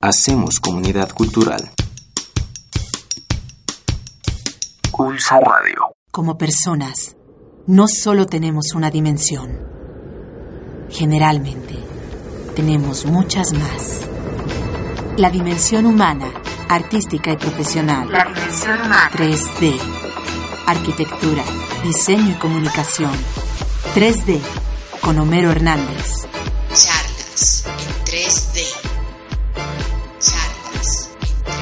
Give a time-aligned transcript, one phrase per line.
[0.00, 1.72] Hacemos comunidad cultural.
[4.92, 5.92] Pulsa Radio.
[6.12, 7.16] Como personas,
[7.66, 9.58] no solo tenemos una dimensión.
[10.88, 11.74] Generalmente,
[12.54, 14.08] tenemos muchas más.
[15.16, 16.32] La dimensión humana,
[16.68, 18.08] artística y profesional.
[18.08, 19.10] La dimensión humana.
[19.12, 19.80] 3D.
[20.66, 21.42] Arquitectura,
[21.82, 23.10] diseño y comunicación.
[23.96, 24.38] 3D.
[25.00, 26.28] Con Homero Hernández.
[26.72, 28.67] Charlas en 3D.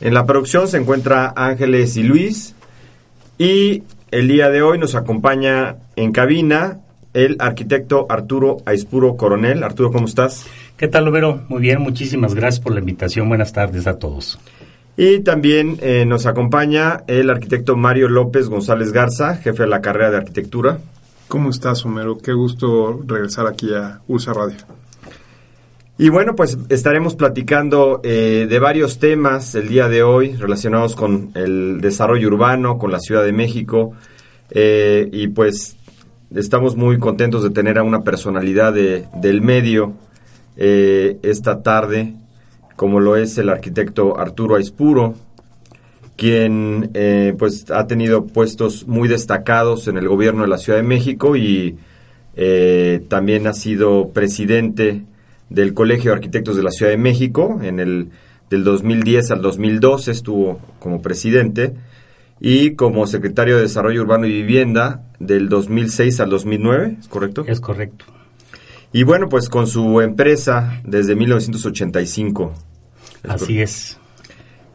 [0.02, 2.56] En la producción se encuentra Ángeles y Luis
[3.38, 6.80] y el día de hoy nos acompaña en cabina
[7.14, 9.64] el arquitecto Arturo Aispuro Coronel.
[9.64, 10.48] Arturo, ¿cómo estás?
[10.76, 11.44] ¿Qué tal, Overo?
[11.48, 13.30] Muy bien, muchísimas gracias por la invitación.
[13.30, 14.38] Buenas tardes a todos.
[14.98, 20.12] Y también eh, nos acompaña el arquitecto Mario López González Garza, jefe de la carrera
[20.12, 20.80] de arquitectura.
[21.28, 22.17] ¿Cómo estás, Homero?
[22.17, 24.58] Qué gusto regresar aquí a Ulsa Radio.
[25.98, 31.32] Y bueno, pues estaremos platicando eh, de varios temas el día de hoy relacionados con
[31.36, 33.94] el desarrollo urbano, con la Ciudad de México.
[34.52, 35.76] eh, y pues
[36.36, 39.94] estamos muy contentos de tener a una personalidad de- del medio
[40.58, 42.14] eh, esta tarde,
[42.75, 45.15] como lo es el arquitecto Arturo Aispuro,
[46.15, 50.83] quien eh, pues ha tenido puestos muy destacados en el gobierno de la Ciudad de
[50.83, 51.77] México y
[52.36, 55.03] eh, también ha sido presidente
[55.49, 58.09] del Colegio de Arquitectos de la Ciudad de México en el
[58.49, 61.73] del 2010 al 2012 estuvo como presidente
[62.39, 67.43] y como secretario de Desarrollo Urbano y Vivienda del 2006 al 2009, ¿es correcto?
[67.47, 68.05] Es correcto.
[68.92, 72.54] Y bueno, pues con su empresa desde 1985.
[73.28, 73.98] Así es.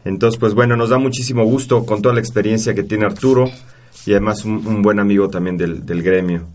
[0.05, 3.49] Entonces, pues bueno, nos da muchísimo gusto con toda la experiencia que tiene Arturo
[4.05, 6.47] y además un, un buen amigo también del, del gremio.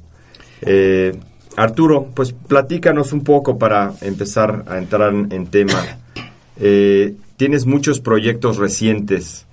[0.63, 1.19] Eh,
[1.57, 5.99] Arturo, pues platícanos un poco para empezar a entrar en, tema.
[6.59, 9.47] Eh, tienes muchos proyectos recientes.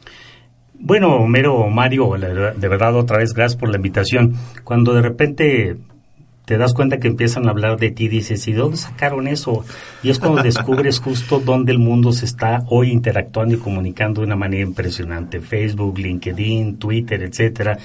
[0.74, 4.35] Bueno, Homero, Mario, de verdad otra vez gracias por la invitación.
[4.66, 5.78] Cuando de repente
[6.45, 9.63] te das cuenta que empiezan a hablar de ti, dices, ¿y de dónde sacaron eso?
[10.01, 14.27] Y es cuando descubres justo dónde el mundo se está hoy interactuando y comunicando de
[14.27, 15.39] una manera impresionante.
[15.39, 17.77] Facebook, LinkedIn, Twitter, etcétera.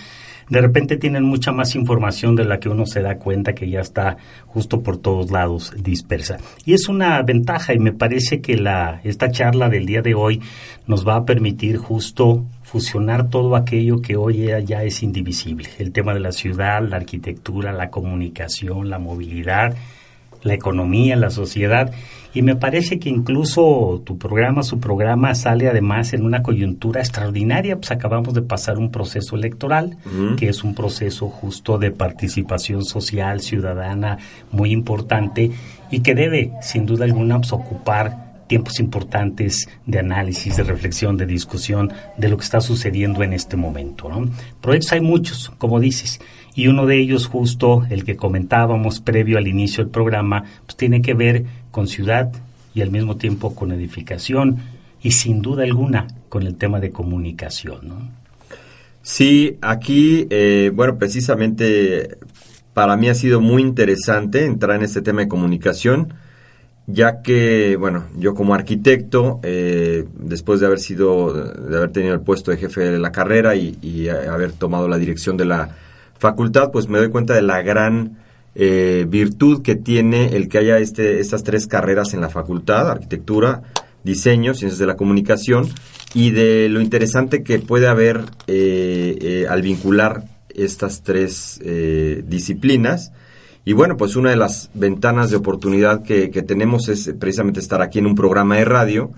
[0.49, 3.81] De repente tienen mucha más información de la que uno se da cuenta que ya
[3.81, 4.17] está
[4.47, 6.39] justo por todos lados dispersa.
[6.65, 10.41] Y es una ventaja y me parece que la, esta charla del día de hoy
[10.87, 15.69] nos va a permitir justo fusionar todo aquello que hoy ya- es indivisible.
[15.79, 19.75] El tema de la ciudad, la arquitectura, la comunicación, la movilidad,
[20.43, 21.93] la economía, la sociedad.
[22.35, 27.77] Y me parece que incluso tu programa, su programa, sale además en una coyuntura extraordinaria.
[27.77, 29.97] Pues acabamos de pasar un proceso electoral,
[30.37, 34.19] que es un proceso justo de participación social, ciudadana,
[34.53, 35.51] muy importante,
[35.91, 41.27] y que debe, sin duda alguna, pues, ocupar tiempos importantes de análisis, de reflexión, de
[41.27, 44.09] discusión de lo que está sucediendo en este momento.
[44.09, 44.29] ¿no?
[44.61, 46.19] Proyectos hay muchos, como dices,
[46.59, 51.01] y uno de ellos justo el que comentábamos previo al inicio del programa, pues tiene
[51.01, 52.33] que ver con ciudad
[52.75, 54.57] y al mismo tiempo con edificación
[55.01, 57.79] y sin duda alguna con el tema de comunicación.
[57.87, 58.11] ¿no?
[59.03, 62.19] Sí, aquí, eh, bueno, precisamente
[62.75, 66.13] para mí ha sido muy interesante entrar en este tema de comunicación,
[66.89, 72.21] ya que, bueno, yo como arquitecto, eh, después de haber sido, de haber tenido el
[72.21, 75.71] puesto de jefe de la carrera y, haber tomado la dirección de la
[76.19, 78.19] facultad, pues me doy cuenta de la gran
[78.55, 83.63] eh, virtud que tiene el que haya este, estas tres carreras en la facultad, arquitectura,
[84.05, 85.69] diseño, ciencias de la comunicación
[86.15, 90.25] y de lo interesante que puede haber eh, eh, al vincular
[90.55, 93.13] estas tres eh, disciplinas.
[93.65, 97.99] Y bueno, pues una de las ventanas de oportunidad que, tenemos es precisamente estar aquí
[97.99, 99.11] en un programa de radio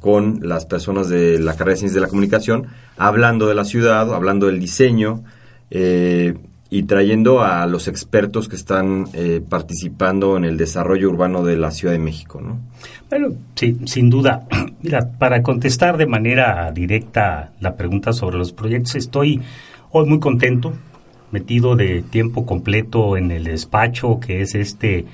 [0.00, 2.66] con las personas de la carrera de ciencias de la comunicación,
[2.98, 5.24] hablando de la ciudad, hablando del diseño
[5.70, 6.34] eh,
[6.72, 11.72] y trayendo a los expertos que están eh, participando en el desarrollo urbano de la
[11.72, 12.60] Ciudad de México, ¿no?
[13.08, 14.46] Bueno, sí, sin duda.
[14.82, 19.40] Mira, para contestar de manera directa la pregunta sobre los proyectos, estoy
[19.90, 20.72] hoy muy contento,
[21.32, 25.06] metido de tiempo completo en el despacho, que es este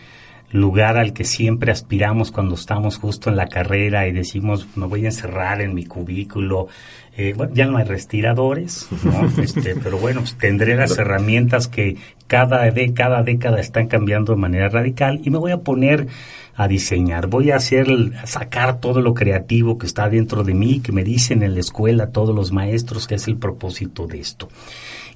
[0.53, 5.05] lugar al que siempre aspiramos cuando estamos justo en la carrera y decimos, me voy
[5.05, 6.69] a encerrar en mi cubículo.
[7.17, 9.29] Eh, bueno, ya no hay respiradores, ¿no?
[9.43, 11.97] este, pero bueno, pues, tendré las herramientas que
[12.27, 16.09] cada, de, cada década están cambiando de manera radical y me voy a poner
[16.57, 17.87] a diseñar, voy a hacer,
[18.23, 21.61] a sacar todo lo creativo que está dentro de mí, que me dicen en la
[21.61, 24.49] escuela todos los maestros que es el propósito de esto.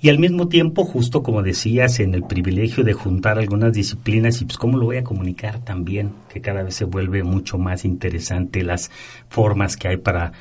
[0.03, 4.47] Y al mismo tiempo, justo como decías, en el privilegio de juntar algunas disciplinas y
[4.47, 8.63] pues cómo lo voy a comunicar también, que cada vez se vuelve mucho más interesante
[8.63, 8.91] las
[9.29, 10.33] formas que hay para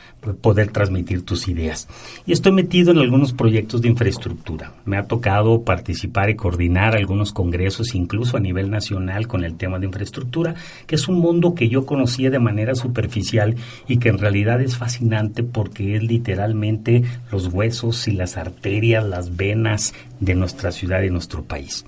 [0.41, 1.87] poder transmitir tus ideas.
[2.25, 4.73] Y estoy metido en algunos proyectos de infraestructura.
[4.85, 9.79] Me ha tocado participar y coordinar algunos congresos, incluso a nivel nacional, con el tema
[9.79, 10.55] de infraestructura,
[10.85, 13.55] que es un mundo que yo conocía de manera superficial
[13.87, 19.35] y que en realidad es fascinante porque es literalmente los huesos y las arterias, las
[19.35, 21.85] venas, de nuestra ciudad y nuestro país.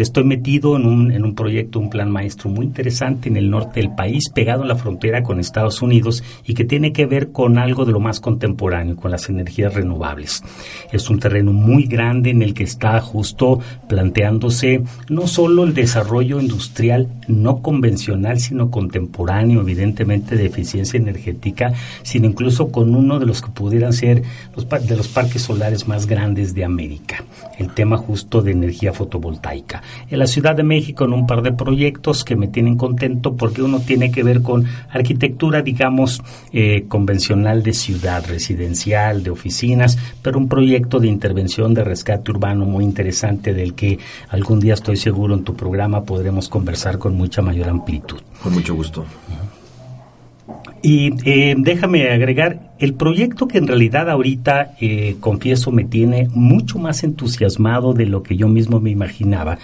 [0.00, 3.80] Estoy metido en un, en un proyecto, un plan maestro muy interesante en el norte
[3.80, 7.58] del país, pegado en la frontera con Estados Unidos y que tiene que ver con
[7.58, 10.42] algo de lo más contemporáneo, con las energías renovables.
[10.90, 13.60] Es un terreno muy grande en el que está justo
[13.90, 21.74] planteándose no solo el desarrollo industrial no convencional, sino contemporáneo, evidentemente de eficiencia energética,
[22.04, 24.22] sino incluso con uno de los que pudieran ser
[24.56, 27.22] los, de los parques solares más grandes de América,
[27.58, 31.52] el tema justo de energía fotovoltaica en la Ciudad de México en un par de
[31.52, 36.22] proyectos que me tienen contento porque uno tiene que ver con arquitectura, digamos,
[36.52, 42.64] eh, convencional de ciudad, residencial, de oficinas, pero un proyecto de intervención de rescate urbano
[42.64, 43.98] muy interesante del que
[44.28, 48.18] algún día estoy seguro en tu programa podremos conversar con mucha mayor amplitud.
[48.42, 49.04] Con mucho gusto.
[50.82, 56.78] Y eh, déjame agregar, el proyecto que en realidad ahorita, eh, confieso, me tiene mucho
[56.78, 59.58] más entusiasmado de lo que yo mismo me imaginaba,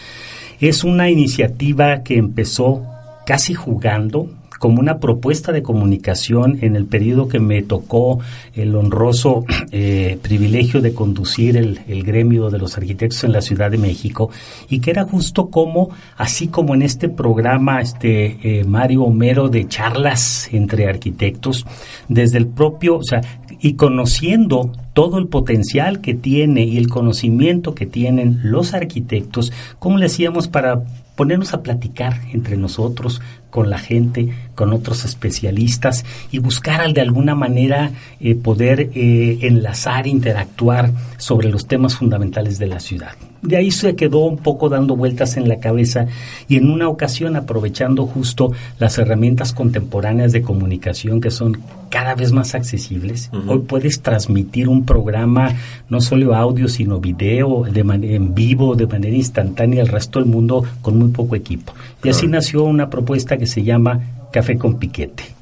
[0.61, 2.83] es una iniciativa que empezó
[3.25, 4.29] casi jugando,
[4.59, 8.21] como una propuesta de comunicación en el periodo que me tocó
[8.55, 13.79] el honroso eh, privilegio de conducir el, gremio de los arquitectos en la Ciudad de
[13.79, 14.31] México
[14.69, 19.67] y que era justo como, así como en este programa este eh, Mario Homero de
[19.67, 21.67] charlas entre arquitectos,
[22.09, 23.21] desde el propio, o sea,
[23.61, 29.99] y conociendo todo el potencial que tiene y el conocimiento que tienen los arquitectos, ¿cómo
[29.99, 30.83] le hacíamos para
[31.17, 33.21] ponernos a platicar entre nosotros,
[33.57, 40.07] con la gente, con otros especialistas y buscar de alguna manera eh, poder eh, enlazar,
[40.07, 43.13] interactuar sobre los temas fundamentales de la ciudad.
[43.41, 46.07] De ahí se quedó un poco dando vueltas en la cabeza
[46.49, 51.59] y en una ocasión aprovechando justo las herramientas contemporáneas de comunicación que son
[51.89, 53.31] cada vez más accesibles.
[53.47, 55.55] Hoy puedes transmitir un programa,
[55.89, 60.65] no solo audio, sino video, de en vivo, de manera instantánea al resto del mundo
[60.83, 61.73] con muy poco equipo.
[62.03, 64.01] Y así nació una propuesta que se llama
[64.33, 65.37] Café con Piquete.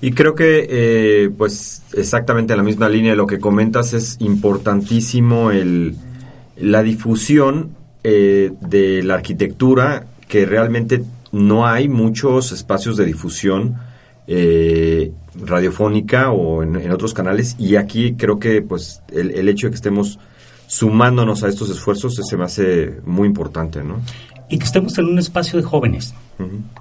[0.00, 4.16] Y creo que, eh, pues, exactamente en la misma línea de lo que comentas, es
[4.18, 5.94] importantísimo el,
[6.56, 7.70] la difusión
[8.02, 13.76] eh, de la arquitectura, que realmente no hay muchos espacios de difusión
[14.26, 19.70] eh, radiofónica o en, otros canales, y aquí creo que, pues, el, el hecho de
[19.70, 20.18] que estemos
[20.66, 24.00] sumándonos a estos esfuerzos se me hace muy importante, ¿no?
[24.52, 26.12] y que estemos en un espacio de jóvenes,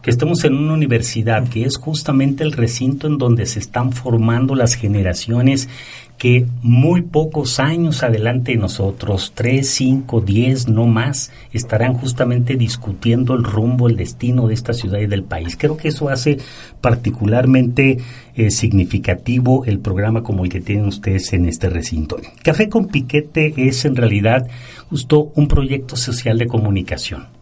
[0.01, 4.55] que estemos en una universidad, que es justamente el recinto en donde se están formando
[4.55, 5.69] las generaciones
[6.21, 13.33] que muy pocos años adelante de nosotros, tres, cinco, diez, no más, estarán justamente discutiendo
[13.33, 15.57] el rumbo, el destino de esta ciudad y del país.
[15.57, 16.37] Creo que eso hace
[16.79, 17.97] particularmente
[18.35, 22.17] eh, significativo el programa como el que tienen ustedes en este recinto.
[22.43, 24.47] Café con Piquete es en realidad
[24.91, 27.40] justo un proyecto social de comunicación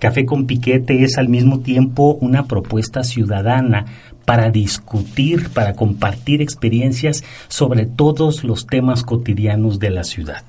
[0.00, 3.84] Café con Piquete es al mismo tiempo una propuesta ciudadana
[4.24, 10.42] para discutir, para compartir experiencias sobre todos los temas cotidianos de la ciudad.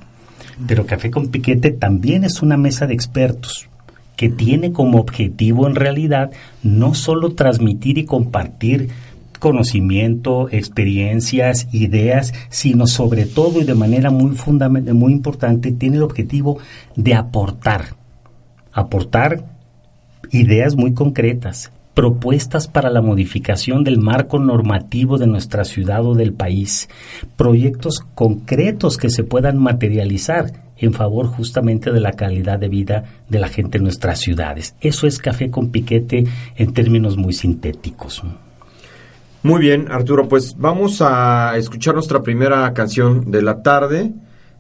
[0.68, 3.68] Pero Café con Piquete también es una mesa de expertos
[4.16, 6.32] que tiene como objetivo en realidad
[6.64, 8.88] no solo transmitir y compartir
[9.40, 16.04] conocimiento, experiencias, ideas, sino sobre todo y de manera muy fundamental, muy importante, tiene el
[16.04, 16.60] objetivo
[16.96, 17.96] de aportar,
[18.72, 19.46] aportar
[20.32, 26.34] ideas muy concretas, propuestas para la modificación del marco normativo de nuestra ciudad o del
[26.34, 26.90] país,
[27.36, 33.40] proyectos concretos que se puedan materializar en favor justamente de la calidad de vida de
[33.40, 34.76] la gente en nuestras ciudades.
[34.82, 36.24] Eso es café con piquete
[36.56, 38.24] en términos muy sintéticos.
[39.44, 44.12] Muy bien, Arturo, pues vamos a escuchar nuestra primera canción de la tarde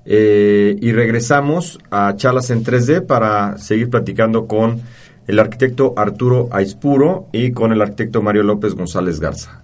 [0.06, 4.82] eh, y regresamos a charlas en 3D para seguir platicando con
[5.28, 9.64] el arquitecto Arturo Aispuro y con el arquitecto Mario López González Garza.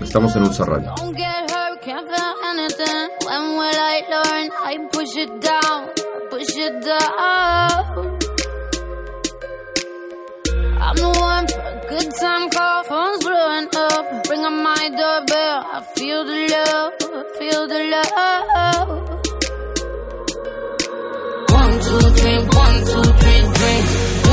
[0.00, 0.92] Estamos en Ulsa Radio.
[10.86, 14.28] I'm the one for a good time call, phone's blowing up.
[14.28, 17.04] Ring on my doorbell, I feel the love.
[21.54, 23.84] One, two, drink.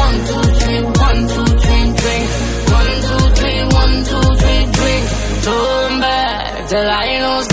[0.04, 2.30] One, two, three, one, two, three, drink.
[2.78, 5.06] One, two, three, one, two, three, drink.
[5.46, 7.48] Turn back till I lose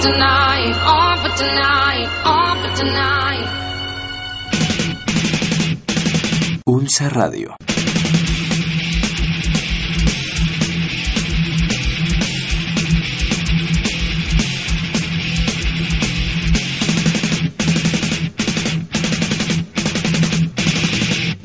[0.00, 0.58] tonight.
[7.14, 7.67] Radio.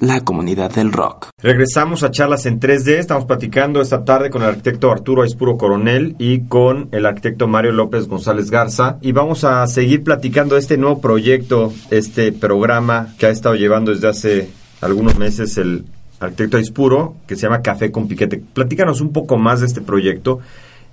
[0.04, 1.30] La comunidad del rock.
[1.42, 2.98] Regresamos a charlas en 3D.
[2.98, 7.72] Estamos platicando esta tarde con el arquitecto Arturo Aispuro Coronel y con el arquitecto Mario
[7.72, 8.98] López González Garza.
[9.02, 14.10] Y vamos a seguir platicando este nuevo proyecto, este programa que ha estado llevando desde
[14.10, 14.50] hace
[14.82, 15.86] algunos meses el
[16.20, 18.44] arquitecto Aispuro, que se llama Café con Piquete.
[18.54, 20.40] Platícanos un poco más de este proyecto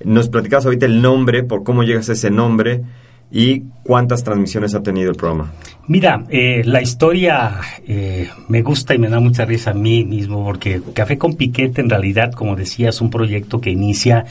[0.05, 2.85] Nos platicabas ahorita el nombre, por cómo llegas a ese nombre
[3.31, 5.53] y cuántas transmisiones ha tenido el programa.
[5.87, 10.45] Mira, eh, la historia eh, me gusta y me da mucha risa a mí mismo
[10.45, 14.25] porque Café con Piquete en realidad, como decía, es un proyecto que inicia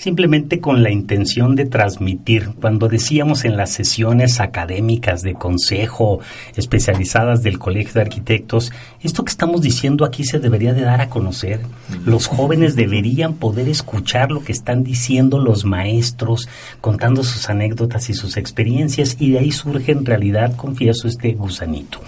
[0.00, 2.52] simplemente con la intención de transmitir.
[2.58, 6.20] Cuando decíamos en las sesiones académicas de consejo
[6.56, 11.10] especializadas del Colegio de Arquitectos, esto que estamos diciendo aquí se debería de dar a
[11.10, 11.60] conocer.
[12.06, 16.48] Los jóvenes deberían poder escuchar lo que están diciendo los maestros,
[16.80, 22.00] contando sus anécdotas y sus experiencias, y de ahí surge en realidad, confieso, este gusanito.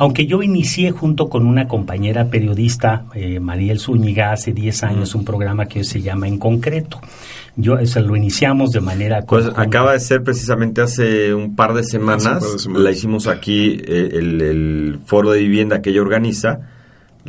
[0.00, 5.26] Aunque yo inicié junto con una compañera periodista, eh, Mariel Zúñiga, hace 10 años un
[5.26, 7.02] programa que hoy se llama En Concreto.
[7.54, 9.20] Yo, o sea, lo iniciamos de manera...
[9.20, 9.60] Pues conjunta.
[9.60, 12.82] acaba de ser precisamente hace un par de semanas, Hace un par de semanas.
[12.82, 16.60] la hicimos aquí, eh, el, el foro de vivienda que ella organiza,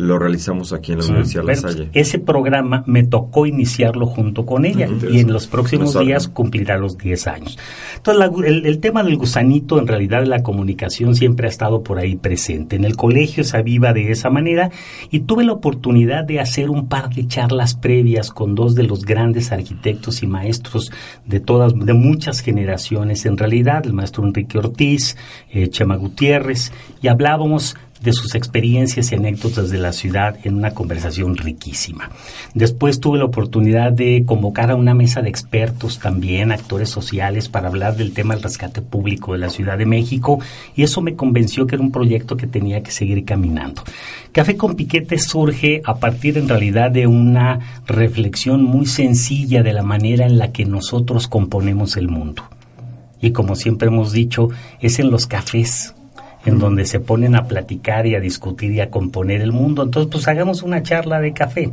[0.01, 1.89] lo realizamos aquí en la Sí, Universidad La Salle.
[1.93, 6.97] ese programa me tocó iniciarlo junto con ella y en los próximos días cumplirá los
[6.97, 7.57] 10 años.
[7.97, 11.83] Entonces, la- el, el tema del gusanito, en realidad, de la comunicación siempre ha estado
[11.83, 12.75] por ahí presente.
[12.75, 14.71] En el colegio se aviva de esa manera
[15.09, 19.05] y tuve la oportunidad de hacer un par de charlas previas con dos de los
[19.05, 20.91] grandes arquitectos y maestros
[21.25, 23.25] de todas, de muchas generaciones.
[23.25, 25.15] En realidad, el maestro Enrique Ortiz,
[25.51, 30.71] eh, Chema Gutiérrez, y hablábamos de sus experiencias y anécdotas de la ciudad en una
[30.71, 32.09] conversación riquísima.
[32.53, 37.67] Después tuve la oportunidad de convocar a una mesa de expertos también, actores sociales, para
[37.67, 40.39] hablar del tema del rescate público de la Ciudad de México
[40.75, 43.83] y eso me convenció que era un proyecto que tenía que seguir caminando.
[44.31, 49.83] Café con Piquete surge a partir en realidad de una reflexión muy sencilla de la
[49.83, 52.43] manera en la que nosotros componemos el mundo.
[53.21, 55.93] Y como siempre hemos dicho, es en los cafés
[56.45, 59.83] en donde se ponen a platicar y a discutir y a componer el mundo.
[59.83, 61.71] Entonces, pues hagamos una charla de café.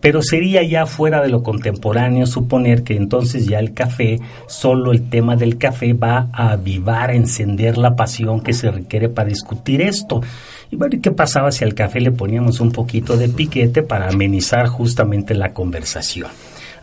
[0.00, 5.08] Pero sería ya fuera de lo contemporáneo suponer que entonces ya el café, solo el
[5.08, 9.80] tema del café va a avivar, a encender la pasión que se requiere para discutir
[9.80, 10.20] esto.
[10.70, 14.08] Y bueno, ¿y qué pasaba si al café le poníamos un poquito de piquete para
[14.08, 16.28] amenizar justamente la conversación?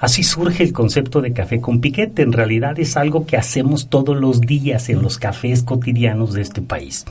[0.03, 2.23] Así surge el concepto de café con piquete.
[2.23, 6.61] En realidad es algo que hacemos todos los días en los cafés cotidianos de este
[6.61, 7.05] país.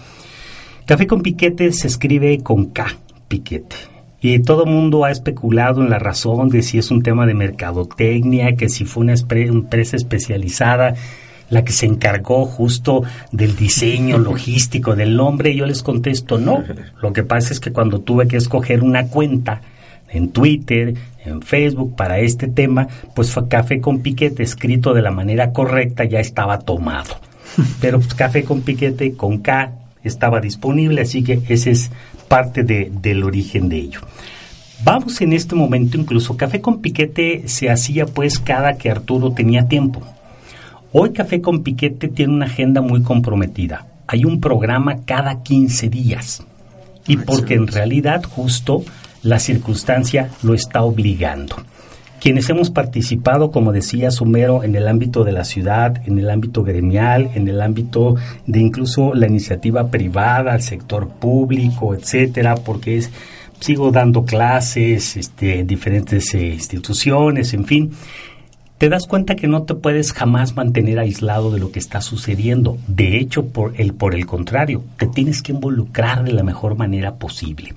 [0.85, 3.77] Café con piquete se escribe con K, piquete.
[4.21, 7.33] Y todo el mundo ha especulado en la razón de si es un tema de
[7.33, 10.95] mercadotecnia, que si fue una empresa especializada
[11.49, 15.53] la que se encargó justo del diseño logístico del nombre.
[15.53, 16.63] Y yo les contesto, no.
[17.01, 19.63] Lo que pasa es que cuando tuve que escoger una cuenta
[20.13, 20.95] en Twitter,
[21.25, 26.05] en Facebook para este tema, pues fue Café con Piquete escrito de la manera correcta
[26.05, 27.17] ya estaba tomado.
[27.81, 29.73] Pero pues, Café con Piquete con K
[30.05, 31.91] estaba disponible, así que ese es
[32.29, 34.01] parte de- del origen de ello.
[34.85, 39.69] Vamos en este momento incluso, Café con Piquete se hacía pues cada que Arturo tenía
[39.69, 40.03] tiempo.
[40.93, 43.87] Hoy Café con Piquete tiene una agenda muy comprometida.
[44.09, 46.43] Hay un programa cada 15 días.
[47.07, 48.83] Y porque en realidad justo
[49.23, 51.57] la circunstancia lo está obligando.
[52.21, 56.63] Quienes hemos participado, como decía Sumero, en el ámbito de la ciudad, en el ámbito
[56.63, 58.15] gremial, en el ámbito
[58.47, 63.03] de incluso la iniciativa privada, el sector público, etcétera, porque
[63.59, 67.91] sigo dando clases este, en diferentes eh, instituciones, en fin,
[68.79, 72.79] te das cuenta que no te puedes jamás mantener aislado de lo que está sucediendo.
[72.89, 77.15] De hecho, por el, por el contrario, te tienes que involucrar de la mejor manera
[77.15, 77.75] posible.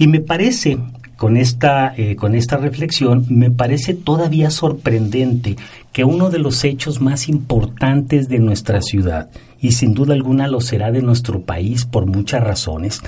[0.00, 0.78] Y me parece,
[1.18, 5.56] con esta, eh, con esta reflexión, me parece todavía sorprendente
[5.92, 9.28] que uno de los hechos más importantes de nuestra ciudad,
[9.60, 13.02] y sin duda alguna lo será de nuestro país por muchas razones,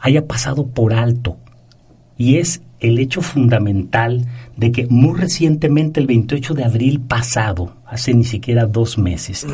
[0.00, 1.36] haya pasado por alto
[2.16, 4.24] y es el hecho fundamental
[4.56, 9.46] de que muy recientemente, el 28 de abril pasado, hace ni siquiera dos meses,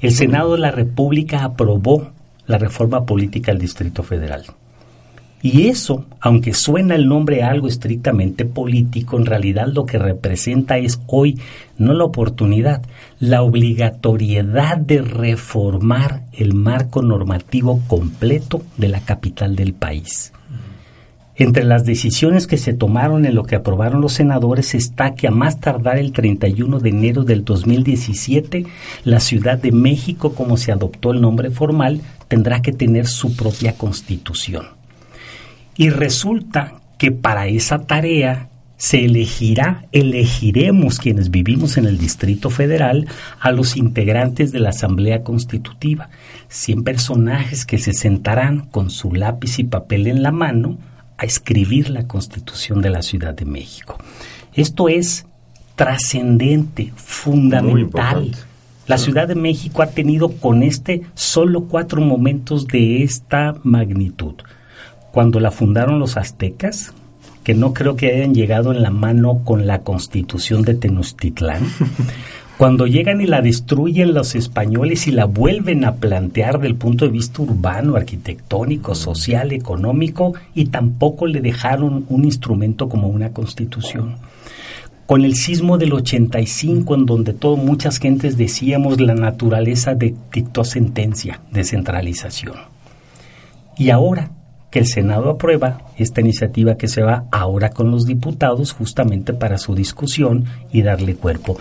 [0.00, 2.10] el Senado de la República aprobó
[2.46, 4.46] la reforma política del Distrito Federal.
[5.42, 10.76] Y eso, aunque suena el nombre a algo estrictamente político, en realidad lo que representa
[10.76, 11.38] es hoy
[11.78, 12.82] no la oportunidad,
[13.20, 20.32] la obligatoriedad de reformar el marco normativo completo de la capital del país.
[21.36, 25.30] Entre las decisiones que se tomaron en lo que aprobaron los senadores está que a
[25.30, 28.66] más tardar el 31 de enero del 2017,
[29.04, 33.72] la Ciudad de México, como se adoptó el nombre formal, tendrá que tener su propia
[33.72, 34.79] constitución.
[35.76, 38.48] Y resulta que para esa tarea
[38.80, 43.06] se elegirá, elegiremos quienes vivimos en el Distrito Federal
[43.38, 46.08] a los integrantes de la Asamblea Constitutiva,
[46.48, 50.78] 100 personajes que se sentarán con su lápiz y papel en la mano
[51.18, 53.98] a escribir la Constitución de la Ciudad de México.
[54.54, 55.26] Esto es
[55.76, 58.34] trascendente, fundamental.
[58.86, 64.36] La Ciudad de México ha tenido con este solo cuatro momentos de esta magnitud.
[65.12, 66.92] Cuando la fundaron los aztecas,
[67.44, 71.62] que no creo que hayan llegado en la mano con la constitución de Tenochtitlán.
[72.58, 77.10] Cuando llegan y la destruyen los españoles y la vuelven a plantear del punto de
[77.10, 84.16] vista urbano, arquitectónico, social, económico, y tampoco le dejaron un instrumento como una constitución
[85.10, 90.62] con el sismo del 85, en donde todo, muchas gentes decíamos la naturaleza de dictó
[90.62, 92.54] sentencia de centralización.
[93.76, 94.30] Y ahora
[94.70, 99.58] que el Senado aprueba esta iniciativa que se va ahora con los diputados justamente para
[99.58, 101.58] su discusión y darle cuerpo.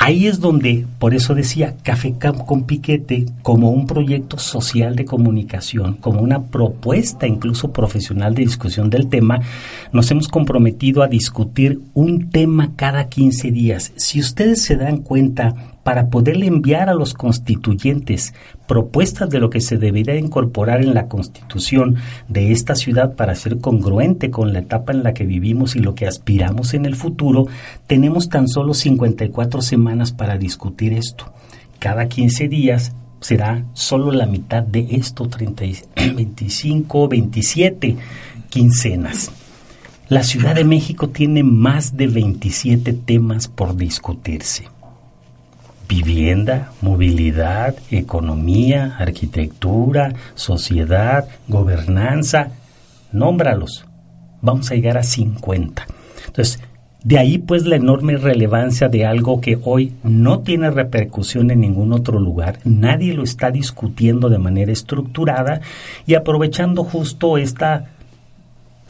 [0.00, 5.04] Ahí es donde, por eso decía, Café Camp con Piquete como un proyecto social de
[5.04, 9.40] comunicación, como una propuesta incluso profesional de discusión del tema,
[9.92, 13.92] nos hemos comprometido a discutir un tema cada 15 días.
[13.96, 15.54] Si ustedes se dan cuenta,
[15.88, 18.34] para poderle enviar a los constituyentes
[18.66, 21.96] propuestas de lo que se debería incorporar en la constitución
[22.28, 25.94] de esta ciudad para ser congruente con la etapa en la que vivimos y lo
[25.94, 27.46] que aspiramos en el futuro,
[27.86, 31.32] tenemos tan solo 54 semanas para discutir esto.
[31.78, 35.78] Cada 15 días será solo la mitad de esto, 30, y-
[36.14, 37.96] 25, 27
[38.50, 39.30] quincenas.
[40.10, 44.66] La Ciudad de México tiene más de 27 temas por discutirse
[45.88, 52.50] vivienda, movilidad, economía, arquitectura, sociedad, gobernanza,
[53.10, 53.86] nómbralos.
[54.42, 55.86] Vamos a llegar a 50.
[56.26, 56.60] Entonces,
[57.02, 61.92] de ahí pues la enorme relevancia de algo que hoy no tiene repercusión en ningún
[61.92, 65.60] otro lugar, nadie lo está discutiendo de manera estructurada
[66.06, 67.86] y aprovechando justo esta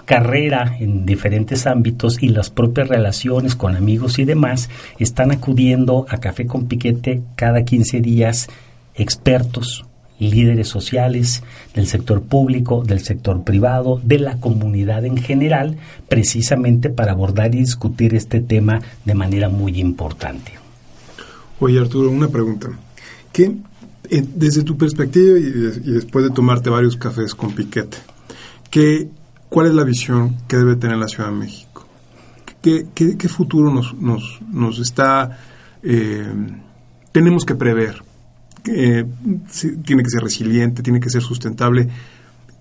[0.09, 6.17] carrera en diferentes ámbitos y las propias relaciones con amigos y demás, están acudiendo a
[6.17, 8.49] Café con Piquete cada 15 días
[8.95, 9.85] expertos,
[10.19, 11.43] líderes sociales
[11.75, 15.77] del sector público, del sector privado, de la comunidad en general,
[16.09, 20.53] precisamente para abordar y discutir este tema de manera muy importante.
[21.61, 22.71] Oye, Arturo, una pregunta.
[23.31, 23.53] ¿Qué,
[24.09, 27.99] eh, desde tu perspectiva y, y después de tomarte varios cafés con piquete,
[28.71, 29.09] ¿qué,
[29.49, 31.87] ¿cuál es la visión que debe tener la Ciudad de México?
[32.63, 33.95] ¿Qué, futuro nos,
[34.51, 35.39] nos, está...
[35.83, 36.27] eh,
[37.13, 38.03] tenemos que prever?
[38.67, 39.05] Eh,
[39.85, 41.89] tiene que ser resiliente, tiene que ser sustentable.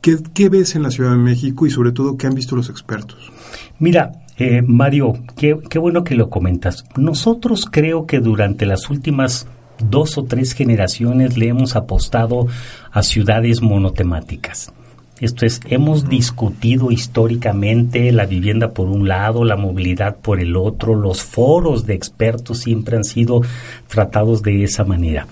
[0.01, 2.69] ¿Qué, ¿Qué ves en la Ciudad de México y sobre todo qué han visto los
[2.69, 3.31] expertos?
[3.79, 6.85] Mira, eh, Mario, qué, qué bueno que lo comentas.
[6.95, 9.47] Nosotros creo que durante las últimas
[9.79, 12.47] dos o tres generaciones le hemos apostado
[12.91, 14.71] a ciudades monotemáticas.
[15.19, 20.93] Esto es, hemos discutido históricamente la vivienda por un lado, la movilidad por el otro,
[20.93, 23.41] los foros de expertos siempre han sido
[23.87, 25.25] tratados de esa manera.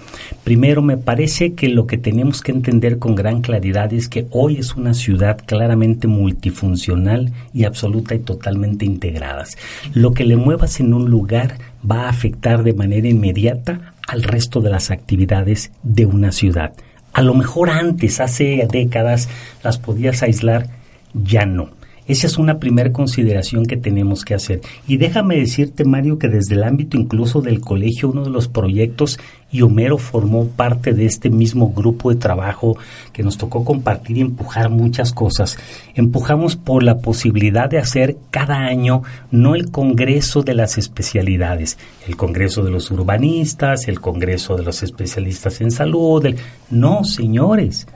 [0.43, 4.57] Primero, me parece que lo que tenemos que entender con gran claridad es que hoy
[4.57, 9.55] es una ciudad claramente multifuncional y absoluta y totalmente integradas.
[9.93, 14.61] Lo que le muevas en un lugar va a afectar de manera inmediata al resto
[14.61, 16.73] de las actividades de una ciudad.
[17.15, 19.29] A lo mejor antes, hace décadas,
[19.63, 20.67] las podías aislar,
[21.13, 21.69] ya no.
[22.07, 24.61] Esa es una primera consideración que tenemos que hacer.
[24.87, 29.19] Y déjame decirte, Mario, que desde el ámbito incluso del colegio, uno de los proyectos,
[29.51, 32.77] y Homero formó parte de este mismo grupo de trabajo
[33.13, 35.57] que nos tocó compartir y empujar muchas cosas.
[35.93, 42.17] Empujamos por la posibilidad de hacer cada año no el Congreso de las especialidades, el
[42.17, 46.25] Congreso de los urbanistas, el Congreso de los especialistas en salud.
[46.25, 46.35] el-
[46.69, 47.87] No, señores.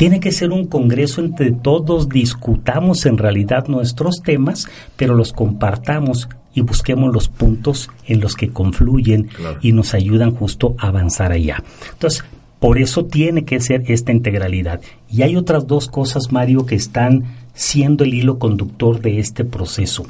[0.00, 6.26] Tiene que ser un congreso entre todos, discutamos en realidad nuestros temas, pero los compartamos
[6.54, 9.58] y busquemos los puntos en los que confluyen Claro.
[9.60, 11.62] y nos ayudan justo a avanzar allá.
[11.92, 12.24] Entonces,
[12.60, 14.80] por eso tiene que ser esta integralidad.
[15.10, 20.06] Y hay otras dos cosas, Mario, que están siendo el hilo conductor de este proceso.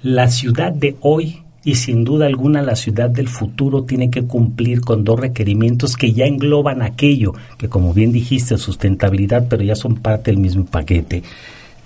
[0.00, 4.80] La ciudad de hoy y sin duda alguna la ciudad del futuro tiene que cumplir
[4.80, 9.96] con dos requerimientos que ya engloban aquello que como bien dijiste sustentabilidad pero ya son
[9.96, 11.22] parte del mismo paquete.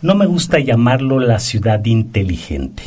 [0.03, 2.85] No me gusta llamarlo la ciudad inteligente.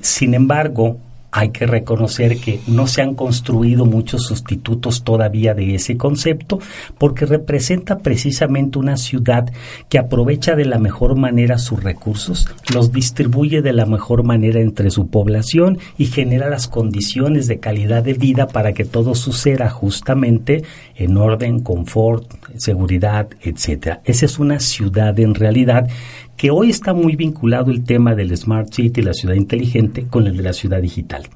[0.00, 0.98] Sin embargo,
[1.36, 6.60] hay que reconocer que no se han construido muchos sustitutos todavía de ese concepto
[6.96, 9.52] porque representa precisamente una ciudad
[9.90, 14.90] que aprovecha de la mejor manera sus recursos, los distribuye de la mejor manera entre
[14.90, 20.64] su población y genera las condiciones de calidad de vida para que todo suceda justamente
[20.94, 24.00] en orden, confort, seguridad, etcétera.
[24.04, 25.88] Esa es una ciudad en realidad
[26.36, 30.36] que hoy está muy vinculado el tema del Smart City, la ciudad inteligente, con el
[30.36, 31.28] de la ciudad digital.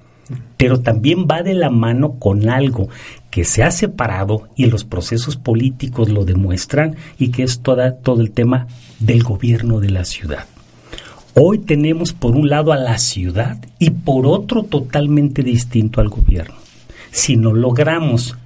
[0.56, 2.88] Pero también va de la mano con algo
[3.30, 8.20] que se ha separado y los procesos políticos lo demuestran y que es toda, todo
[8.20, 8.66] el tema
[8.98, 10.46] del gobierno de la ciudad.
[11.34, 16.56] Hoy tenemos por un lado a la ciudad y por otro totalmente distinto al gobierno.
[17.12, 18.36] Si no logramos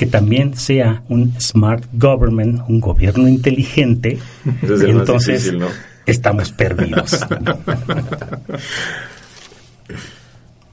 [0.00, 4.18] que también sea un smart government, un gobierno inteligente,
[4.62, 5.66] es entonces difícil, ¿no?
[6.06, 7.20] estamos perdidos.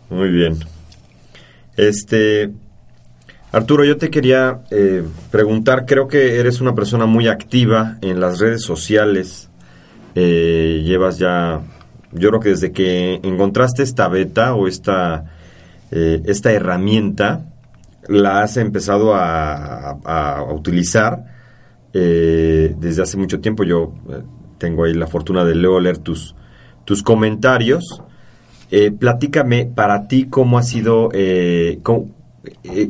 [0.09, 0.59] Muy bien.
[1.75, 2.51] Este,
[3.51, 8.39] Arturo, yo te quería eh, preguntar, creo que eres una persona muy activa en las
[8.39, 9.49] redes sociales.
[10.15, 11.59] Eh, llevas ya,
[12.13, 15.25] yo creo que desde que encontraste esta beta o esta,
[15.91, 17.43] eh, esta herramienta,
[18.07, 21.23] la has empezado a, a- utilizar
[21.93, 23.63] eh, desde hace mucho tiempo.
[23.63, 24.21] Yo eh,
[24.57, 26.35] tengo ahí la fortuna de luego leer tus,
[26.85, 28.01] tus comentarios.
[28.71, 32.09] Eh, platícame para ti cómo ha sido, eh, cómo,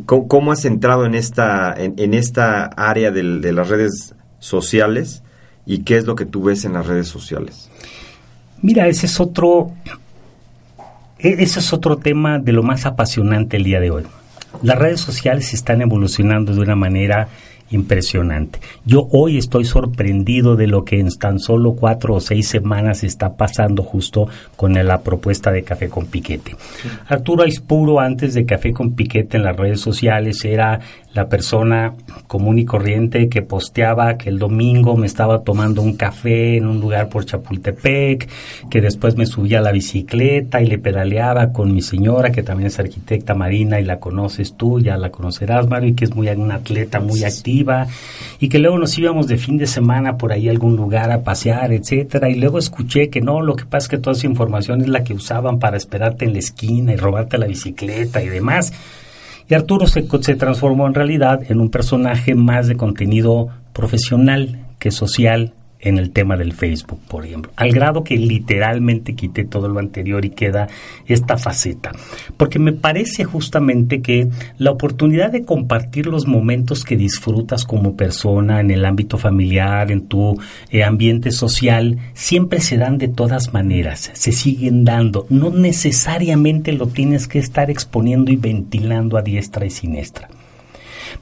[0.06, 5.24] cómo- has entrado en esta, en, esta área del- de las redes sociales
[5.66, 7.70] y qué es lo que tú ves en las redes sociales.
[8.62, 9.72] Mira, ese es otro,
[11.20, 14.04] e- ese es otro tema de lo más apasionante el día de hoy.
[14.64, 17.28] Las redes sociales están evolucionando de una manera
[17.70, 18.60] impresionante.
[18.86, 23.36] Yo hoy estoy sorprendido de lo que en tan solo cuatro o seis semanas está
[23.36, 26.56] pasando justo con la propuesta de Café con Piquete.
[27.08, 30.80] Arturo Aispuro, antes de Café con Piquete en las redes sociales, era
[31.18, 31.96] la persona
[32.28, 36.80] común y corriente que posteaba que el domingo me estaba tomando un café en un
[36.80, 38.30] lugar por Chapultepec,
[38.70, 42.68] que después me subía a la bicicleta y le pedaleaba con mi señora, que también
[42.68, 46.28] es arquitecta marina y la conoces tú, ya la conocerás, Mario, y que es muy
[46.28, 47.88] una atleta muy activa,
[48.40, 51.24] y que luego nos íbamos de fin de semana por ahí a algún lugar a
[51.24, 54.82] pasear, etcétera, y luego escuché que no, lo que pasa es que toda esa información
[54.82, 58.72] es la que usaban para esperarte en la esquina y robarte la bicicleta y demás.
[59.50, 64.92] Y Arturo se, se transformó en realidad en un personaje más de contenido profesional que
[64.92, 69.80] social en el tema del Facebook, por ejemplo, al grado que literalmente quité todo lo
[69.80, 70.68] anterior y queda
[71.06, 71.92] esta faceta,
[72.36, 78.60] porque me parece justamente que la oportunidad de compartir los momentos que disfrutas como persona
[78.60, 84.12] en el ámbito familiar, en tu eh, ambiente social, siempre se dan de todas maneras,
[84.14, 89.70] se siguen dando, no necesariamente lo tienes que estar exponiendo y ventilando a diestra y
[89.70, 90.30] siniestra.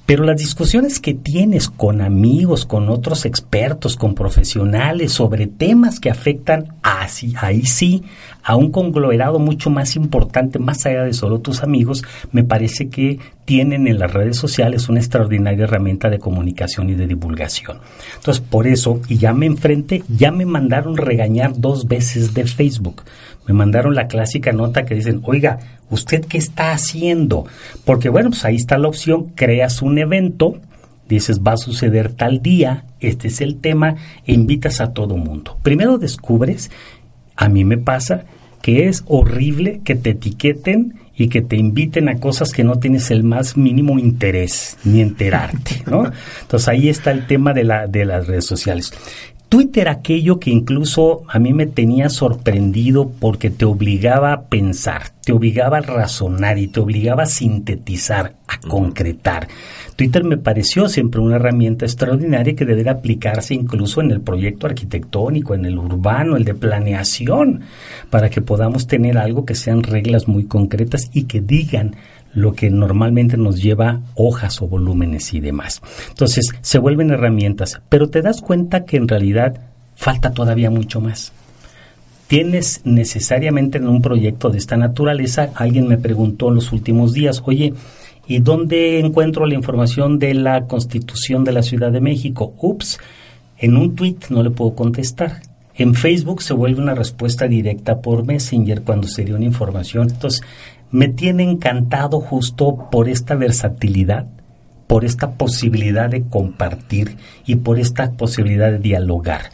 [0.06, 6.12] Pero las discusiones que tienes con amigos, con otros expertos, con profesionales sobre temas que
[6.12, 8.04] afectan así, ahí sí,
[8.44, 13.20] a un conglomerado mucho más importante, más allá de solo tus amigos, me parece que
[13.46, 17.80] tienen en las redes sociales una extraordinaria herramienta de comunicación y de divulgación.
[18.16, 23.02] Entonces, por eso, y ya me enfrenté, ya me mandaron regañar dos veces de Facebook.
[23.48, 27.46] Me mandaron la clásica nota que dicen, oiga, ¿usted qué está haciendo?
[27.84, 30.58] Porque bueno, pues ahí está la opción, creas un evento,
[31.08, 33.96] dices va a suceder tal día, este es el tema,
[34.26, 35.58] e invitas a todo mundo.
[35.64, 36.72] Primero descubres,
[37.36, 38.26] a mí me pasa,
[38.62, 43.10] que es horrible que te etiqueten y que te inviten a cosas que no tienes
[43.12, 46.12] el más mínimo interés ni enterarte, ¿no?
[46.42, 48.92] Entonces ahí está el tema de, la, de las redes sociales.
[49.56, 55.32] Twitter aquello que incluso a mí me tenía sorprendido porque te obligaba a pensar, te
[55.32, 59.48] obligaba a razonar y te obligaba a sintetizar, a concretar.
[59.96, 65.56] Twitter me pareció siempre una herramienta extraordinaria que debería aplicarse incluso en el proyecto arquitectónico,
[65.56, 67.62] en el urbano, el de planeación,
[68.10, 71.96] para que podamos tener algo que sean reglas muy concretas y que digan
[72.36, 75.82] lo que normalmente nos lleva hojas o volúmenes y demás.
[76.10, 79.58] Entonces, se vuelven herramientas, pero te das cuenta que en realidad
[79.96, 81.32] falta todavía mucho más.
[82.28, 87.42] Tienes necesariamente en un proyecto de esta naturaleza, alguien me preguntó en los últimos días,
[87.46, 87.74] oye,
[88.28, 92.54] ¿y dónde encuentro la información de la Constitución de la Ciudad de México?
[92.60, 93.00] Ups,
[93.58, 95.42] en un tweet no le puedo contestar.
[95.78, 100.10] En Facebook se vuelve una respuesta directa por Messenger cuando se dio una información.
[100.10, 100.42] Entonces,
[100.96, 104.28] me tiene encantado justo por esta versatilidad,
[104.88, 109.50] por esta posibilidad de compartir y por esta posibilidad de dialogar.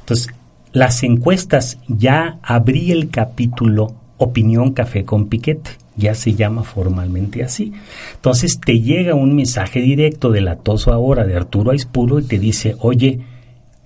[0.00, 0.34] Entonces,
[0.72, 7.72] las encuestas, ya abrí el capítulo Opinión Café con Piquete, ya se llama formalmente así.
[8.14, 12.74] Entonces te llega un mensaje directo del atoso ahora de Arturo Aispuro y te dice,
[12.80, 13.20] oye,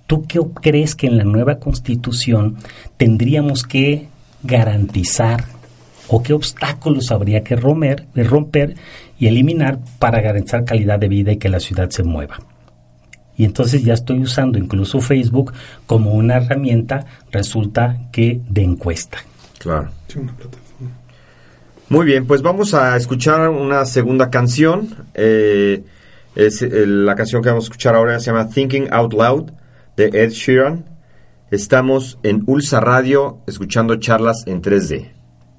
[0.07, 2.55] ¿tú qué crees que en la nueva constitución
[2.97, 4.07] tendríamos que
[4.41, 5.56] garantizar
[6.07, 8.75] o qué obstáculos habría que romper, romper
[9.19, 12.39] y eliminar para garantizar calidad de vida y que la ciudad se mueva?
[13.37, 15.53] y entonces ya estoy usando incluso Facebook
[15.85, 19.19] como una herramienta, resulta que de encuesta.
[19.59, 19.89] Claro.
[20.07, 20.91] Sí, una plataforma.
[21.89, 24.89] Muy bien, pues vamos a escuchar una segunda canción.
[25.13, 25.83] Eh,
[26.35, 29.51] es, eh, la canción que vamos a escuchar ahora se llama Thinking Out Loud
[29.95, 30.85] de Ed Sheeran.
[31.51, 35.16] Estamos en Ulsa Radio escuchando charlas en 3D.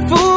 [0.00, 0.33] Me,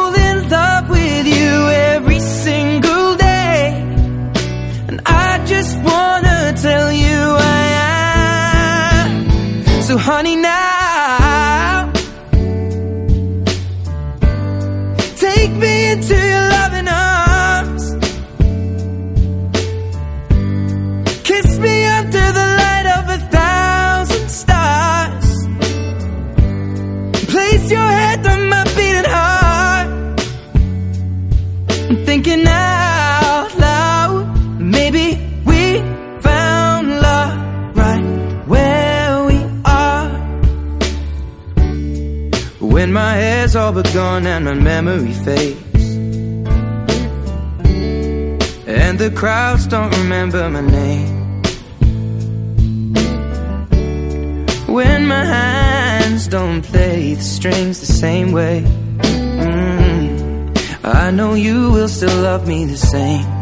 [62.38, 63.37] love me the same.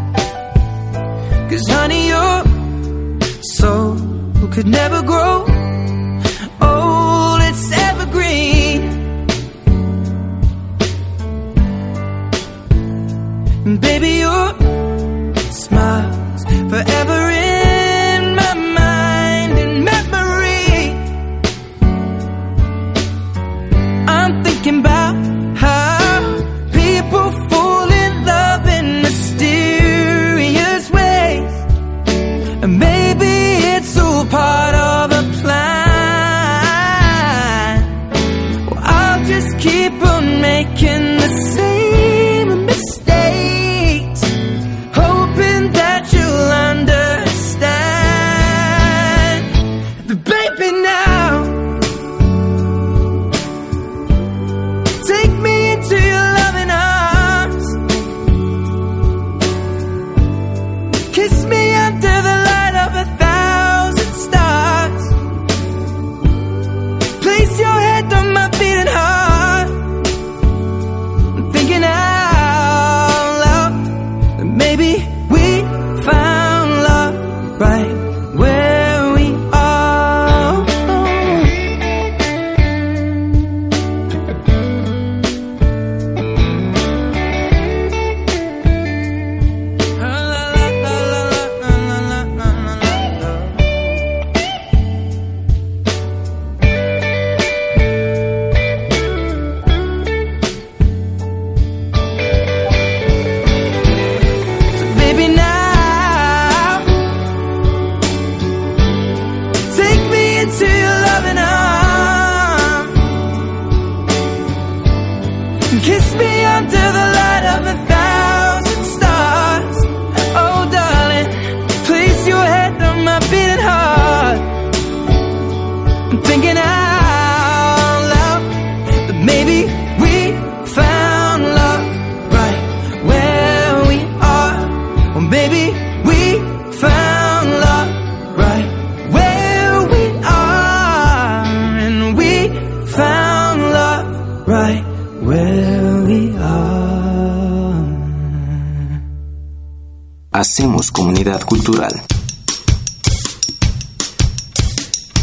[150.39, 151.93] Hacemos comunidad cultural.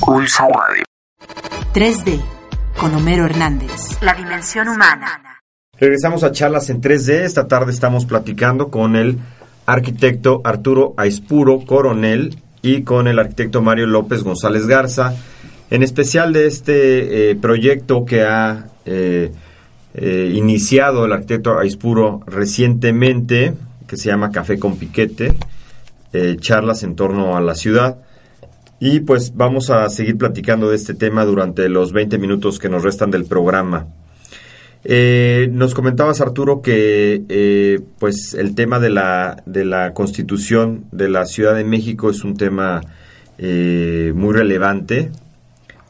[0.04, 0.84] Pulsa Radio.
[1.72, 2.20] 3D,
[2.80, 4.02] con Homero Hernández.
[4.02, 5.40] La dimensión humana.
[5.80, 7.26] Regresamos a charlas en 3D.
[7.26, 9.20] Esta tarde estamos platicando con el
[9.68, 15.14] arquitecto Arturo Aispuro Coronel y con el arquitecto Mario López González Garza,
[15.70, 19.32] en especial de este eh, proyecto que ha eh,
[19.94, 23.54] eh, iniciado el arquitecto Aispuro recientemente,
[23.94, 25.36] que se llama Café con Piquete,
[26.14, 28.00] eh, charlas en torno a la ciudad.
[28.80, 32.82] Y pues vamos a seguir platicando de este tema durante los 20 minutos que nos
[32.82, 33.86] restan del programa.
[34.84, 41.08] Eh, nos comentabas, Arturo, que eh, pues el tema de la, de la constitución de
[41.08, 42.82] la Ciudad de México es un tema
[43.38, 45.12] muy relevante.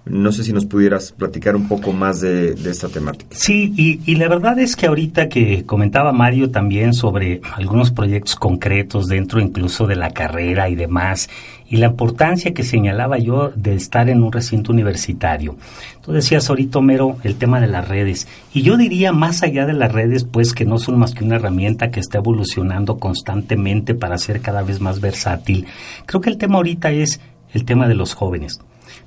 [0.06, 3.34] No sé si nos pudieras platicar un poco más de, esta temática.
[3.36, 8.36] Sí, y, y la verdad es que ahorita que comentaba Mario también sobre algunos proyectos
[8.36, 11.30] concretos dentro incluso de la carrera y demás,
[11.70, 15.56] y la importancia que señalaba yo de estar en un recinto universitario.
[16.04, 18.28] Tú decías ahorita, Homero, el tema de las redes.
[18.54, 21.38] Y yo diría, más allá de las redes, pues que no son más que una
[21.38, 25.66] herramienta que está evolucionando constantemente para ser cada vez más versátil.
[26.06, 27.22] Creo que el tema ahorita es
[27.54, 28.60] el tema de los jóvenes.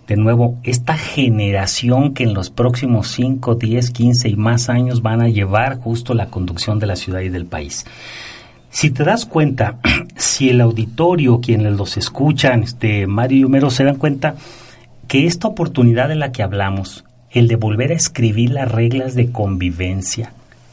[0.07, 5.21] De nuevo, esta generación que en los próximos 5, 10, 15 y más años van
[5.21, 7.85] a llevar justo la conducción de la ciudad y del país.
[8.71, 9.81] Si te das cuenta,
[10.17, 14.37] si el auditorio, quienes los escuchan, este Mario y Homero, se dan cuenta
[15.09, 19.33] que esta oportunidad de la que hablamos, el de volver a escribir las reglas de
[19.33, 20.33] convivencia,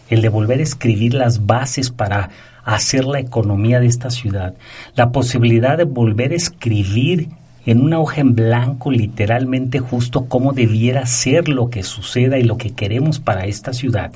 [0.09, 2.29] el de volver a escribir las bases para
[2.63, 4.53] hacer la economía de esta ciudad,
[4.95, 7.29] la posibilidad de volver a escribir
[7.65, 12.57] en una hoja en blanco literalmente justo cómo debiera ser lo que suceda y lo
[12.57, 14.11] que queremos para esta ciudad.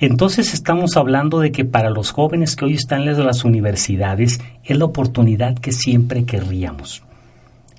[0.00, 4.78] Entonces estamos hablando de que para los jóvenes que hoy están en las universidades es
[4.78, 7.02] la oportunidad que siempre querríamos.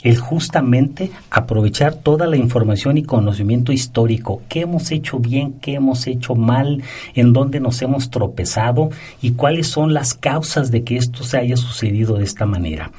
[0.01, 6.05] El justamente aprovechar toda la información y conocimiento histórico, qué hemos hecho bien, qué hemos
[6.05, 6.83] hecho mal,
[7.15, 11.57] en dónde nos hemos tropezado y cuáles son las causas de que esto se haya
[11.57, 12.91] sucedido de esta manera.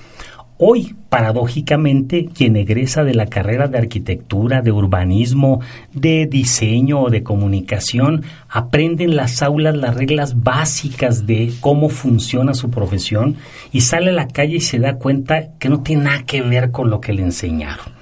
[0.58, 5.60] Hoy, paradójicamente, quien egresa de la carrera de arquitectura, de urbanismo,
[5.92, 12.54] de diseño o de comunicación, aprende en las aulas las reglas básicas de cómo funciona
[12.54, 13.36] su profesión
[13.70, 16.70] y sale a la calle y se da cuenta que no tiene nada que ver
[16.70, 17.94] con lo que le enseñaron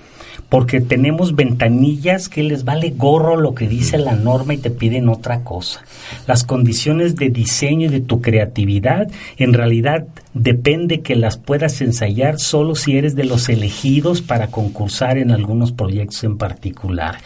[0.49, 5.09] porque tenemos ventanillas que les vale gorro lo que dice la norma y te piden
[5.09, 5.83] otra cosa.
[6.29, 12.41] Las condiciones de diseño y de tu creatividad en realidad depende que las puedas ensayar
[12.41, 17.19] solo si eres de los elegidos para concursar en algunos proyectos en particular.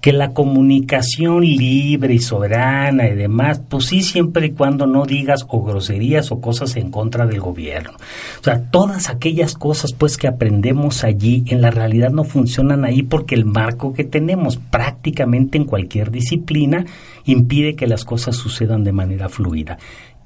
[0.00, 5.44] Que la comunicación libre y soberana y demás, pues sí siempre y cuando no digas
[5.48, 7.92] o groserías o cosas en contra del gobierno.
[8.40, 13.02] O sea, todas aquellas cosas pues que aprendemos allí en la realidad no funcionan ahí
[13.02, 16.86] porque el marco que tenemos prácticamente en cualquier disciplina
[17.26, 19.78] impide que las cosas sucedan de manera fluida.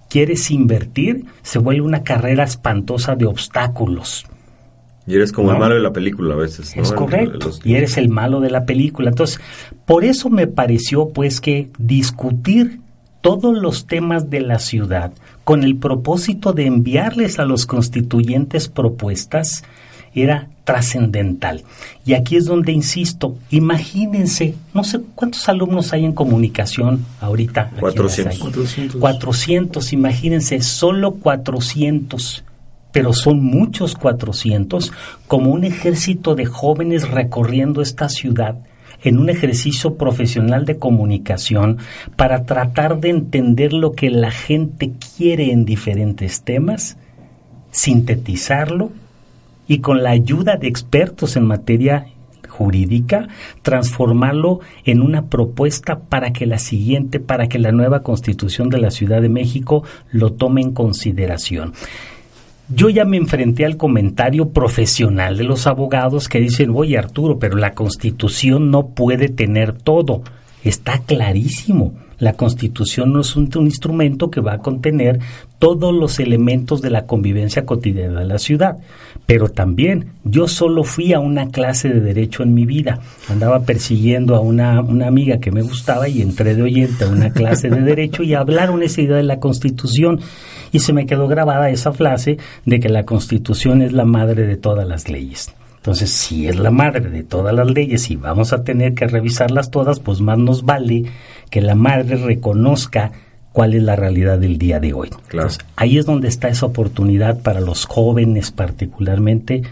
[0.09, 4.26] Quieres invertir, se vuelve una carrera espantosa de obstáculos.
[5.06, 6.76] Y eres como el malo de la película a veces.
[6.76, 6.82] ¿no?
[6.82, 7.46] Es El- correcto.
[7.46, 9.09] los- Y eres el malo de la película.
[9.11, 9.40] Entonces,
[9.86, 12.80] por eso me pareció pues que discutir
[13.22, 15.12] todos los temas de la ciudad
[15.44, 19.64] con el propósito de enviarles a los constituyentes propuestas
[20.14, 21.62] era trascendental.
[22.04, 27.70] Y aquí es donde insisto, imagínense, no sé cuántos alumnos hay en comunicación ahorita.
[27.72, 28.34] aquí en la 400.
[28.34, 28.38] SAI?
[28.38, 29.00] 400.
[29.00, 32.44] 400, imagínense, solo 400,
[32.92, 34.92] pero son muchos 400,
[35.26, 38.56] como un ejército de jóvenes recorriendo esta ciudad
[39.02, 41.78] en un ejercicio profesional de comunicación
[42.16, 46.98] para tratar de entender lo que la gente quiere en diferentes temas,
[47.70, 48.92] sintetizarlo
[49.68, 52.06] y con la ayuda de expertos en materia
[52.48, 53.28] jurídica,
[53.62, 58.90] transformarlo en una propuesta para que la siguiente, para que la nueva constitución de la
[58.90, 61.74] Ciudad de México lo tome en consideración.
[62.68, 67.56] Yo ya me enfrenté al comentario profesional de los abogados que dicen, oye Arturo, pero
[67.56, 70.22] la constitución no puede tener todo.
[70.64, 71.94] Está clarísimo.
[72.18, 75.20] La constitución no es un, un instrumento que va a contener
[75.58, 78.78] todos los elementos de la convivencia cotidiana de la ciudad.
[79.26, 83.00] Pero también yo solo fui a una clase de derecho en mi vida.
[83.28, 87.30] Andaba persiguiendo a una, una amiga que me gustaba y entré de oyente a una
[87.30, 90.20] clase de derecho y hablaron esa idea de la constitución.
[90.72, 94.56] Y se me quedó grabada esa frase de que la constitución es la madre de
[94.56, 95.52] todas las leyes.
[95.78, 99.70] Entonces, si es la madre de todas las leyes y vamos a tener que revisarlas
[99.70, 101.04] todas, pues más nos vale
[101.49, 103.12] que la madre reconozca
[103.53, 105.09] cuál es la realidad del día de hoy.
[105.28, 105.49] Claro.
[105.49, 109.62] Entonces, ahí es donde está esa oportunidad para los jóvenes particularmente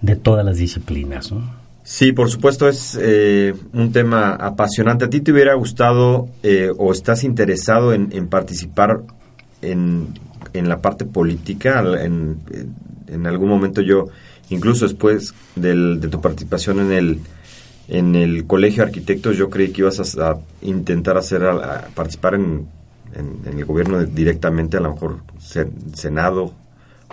[0.00, 1.30] de todas las disciplinas.
[1.32, 1.50] ¿no?
[1.82, 5.04] Sí, por supuesto es eh, un tema apasionante.
[5.04, 9.00] ¿A ti te hubiera gustado eh, o estás interesado en, en participar
[9.60, 10.08] en,
[10.54, 11.82] en la parte política?
[12.02, 12.38] En,
[13.08, 14.06] en algún momento yo,
[14.48, 17.18] incluso después del- de tu participación en el
[17.88, 21.80] en el colegio de arquitectos, yo creí que ibas a, a intentar hacer a, a
[21.94, 22.66] participar en,
[23.14, 26.52] en- en el gobierno de- directamente, a lo mejor sen- Senado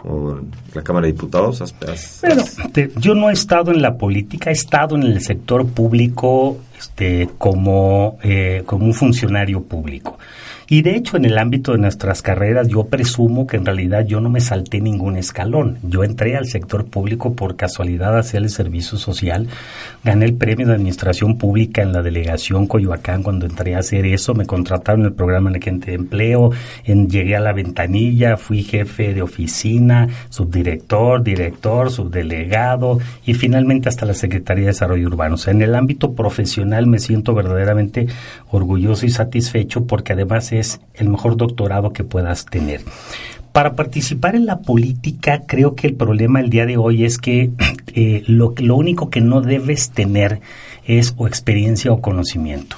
[0.03, 0.39] o
[0.73, 1.61] la Cámara de Diputados.
[1.61, 2.21] Has- has-
[2.73, 7.29] te- yo no he estado en la política, he estado en el sector público este,
[7.37, 10.17] como, eh, como un funcionario público.
[10.71, 14.21] Y de hecho, en el ámbito de nuestras carreras, yo presumo que en realidad yo
[14.21, 15.79] no me salté ningún escalón.
[15.83, 19.49] Yo entré al sector público por casualidad hacia el servicio social.
[20.05, 24.33] Gané el premio de administración pública en la delegación Coyoacán cuando entré a hacer eso.
[24.33, 26.51] Me contrataron el programa en el que de empleo.
[26.85, 34.05] En, llegué a la ventanilla, fui jefe de oficina, subdirector, director, subdelegado y finalmente hasta
[34.05, 35.35] la Secretaría de Desarrollo Urbano.
[35.35, 38.07] O sea, en el ámbito profesional me siento verdaderamente
[38.51, 42.81] orgulloso y satisfecho porque además es el mejor doctorado que puedas tener.
[43.51, 47.51] Para participar en la política, creo que el problema el día de hoy es que
[47.93, 50.39] eh, lo, lo único que no debes tener
[50.85, 52.77] es o experiencia o conocimiento.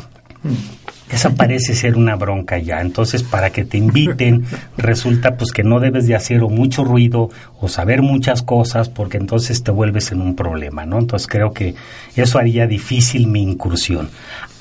[1.10, 2.82] Esa parece ser una bronca ya.
[2.82, 4.46] Entonces, para que te inviten,
[4.78, 7.30] resulta pues que no debes de hacer o mucho ruido
[7.60, 10.98] o saber muchas cosas, porque entonces te vuelves en un problema, ¿no?
[10.98, 11.76] Entonces creo que
[12.16, 14.10] eso haría difícil mi incursión.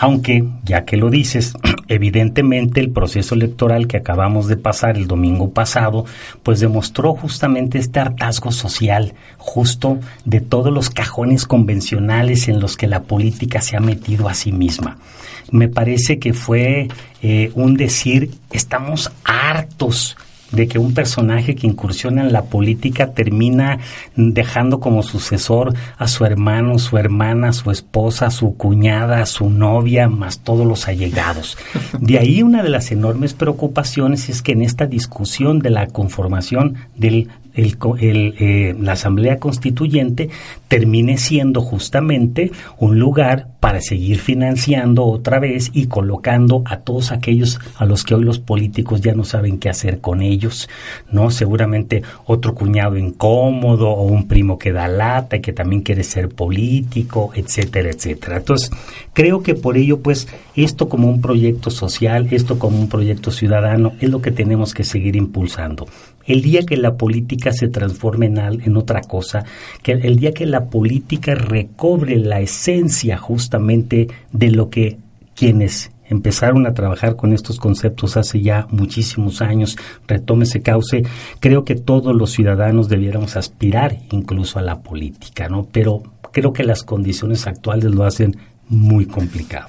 [0.03, 1.53] Aunque, ya que lo dices,
[1.87, 6.07] evidentemente el proceso electoral que acabamos de pasar el domingo pasado,
[6.43, 12.89] pues demostró justamente este hartazgo social, justo de todos los cajones convencionales en los que
[12.89, 14.99] la política se ha metido a sí misma.
[15.53, 16.89] Me parece que fue
[17.23, 20.17] eh, un decir, estamos hartos
[20.53, 23.79] de que un personaje que incursiona en la política termina
[24.17, 30.41] dejando como sucesor a su hermano, su hermana, su esposa, su cuñada, su novia, más
[30.41, 31.57] todos los allegados.
[31.99, 36.77] De ahí una de las enormes preocupaciones es que en esta discusión de la conformación
[36.97, 40.31] del el, el, eh, la Asamblea Constituyente
[40.69, 47.61] termine siendo justamente un lugar para seguir financiando otra vez y colocando a todos aquellos
[47.77, 50.69] a los que hoy los políticos ya no saben qué hacer con ellos,
[51.13, 51.31] ¿no?
[51.31, 56.29] Seguramente otro cuñado incómodo o un primo que da lata y que también quiere ser
[56.29, 58.39] político, etcétera, etcétera.
[58.39, 58.71] Entonces,
[59.13, 60.27] creo que por ello, pues,
[60.57, 64.85] esto como un proyecto social, esto como un proyecto ciudadano, es lo que tenemos que
[64.85, 65.87] seguir impulsando.
[66.25, 69.45] El día que la política se transforme en, en otra cosa,
[69.83, 74.99] que el día que la política recobre la esencia justamente de lo que
[75.35, 81.03] quienes empezaron a trabajar con estos conceptos hace ya muchísimos años, retome ese cauce,
[81.41, 85.67] creo que todos los ciudadanos debiéramos aspirar incluso a la política, ¿no?
[85.73, 86.03] Pero
[86.33, 88.37] creo que las condiciones actuales lo hacen
[88.69, 89.69] muy complicado.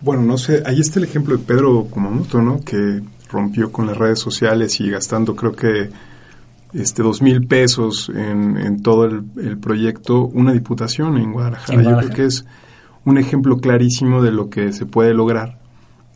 [0.00, 2.60] Bueno, no sé, ahí está el ejemplo de Pedro Kumamoto, ¿no?
[2.60, 5.90] Que rompió con las redes sociales y gastando creo que
[6.72, 11.74] este dos mil pesos en, en todo el, el, proyecto una diputación en Guadalajara.
[11.74, 12.08] En Guadalajara.
[12.08, 12.44] Yo creo que es
[13.04, 15.58] un ejemplo clarísimo de lo que se puede lograr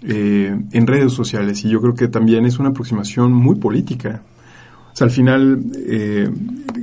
[0.02, 4.22] eh, en redes sociales y yo creo que también es una aproximación muy política.
[4.92, 6.28] O sea, al final eh,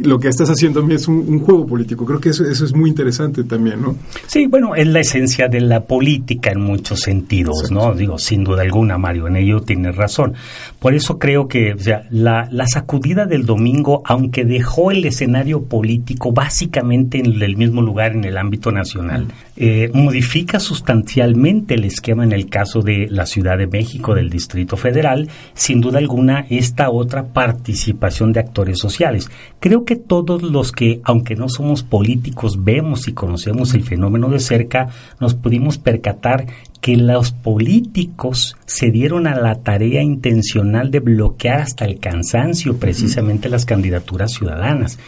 [0.02, 2.06] lo que estás haciendo a mí es un, un juego político.
[2.06, 3.96] Creo que eso, eso, es muy interesante también, ¿no?
[4.28, 7.94] Sí, bueno, es la esencia de la política en muchos sentidos, ¿no?
[7.94, 10.34] Digo, sin duda alguna, Mario, en ello tienes razón.
[10.80, 15.64] Por eso creo que o sea, la, la, sacudida del domingo, aunque dejó el escenario
[15.64, 19.28] político básicamente en el mismo lugar en el ámbito nacional, mm.
[19.60, 24.78] Eh, modifica sustancialmente el esquema en el caso de la Ciudad de México, del Distrito
[24.78, 29.32] Federal, sin duda alguna, esta otra participación de actores sociales.
[29.60, 34.40] Creo que todos los que, aunque no somos políticos, vemos y conocemos el fenómeno de
[34.40, 34.90] cerca,
[35.20, 36.46] nos pudimos percatar
[36.80, 43.50] que los políticos se dieron a la tarea intencional de bloquear hasta el cansancio precisamente
[43.50, 45.00] las candidaturas ciudadanas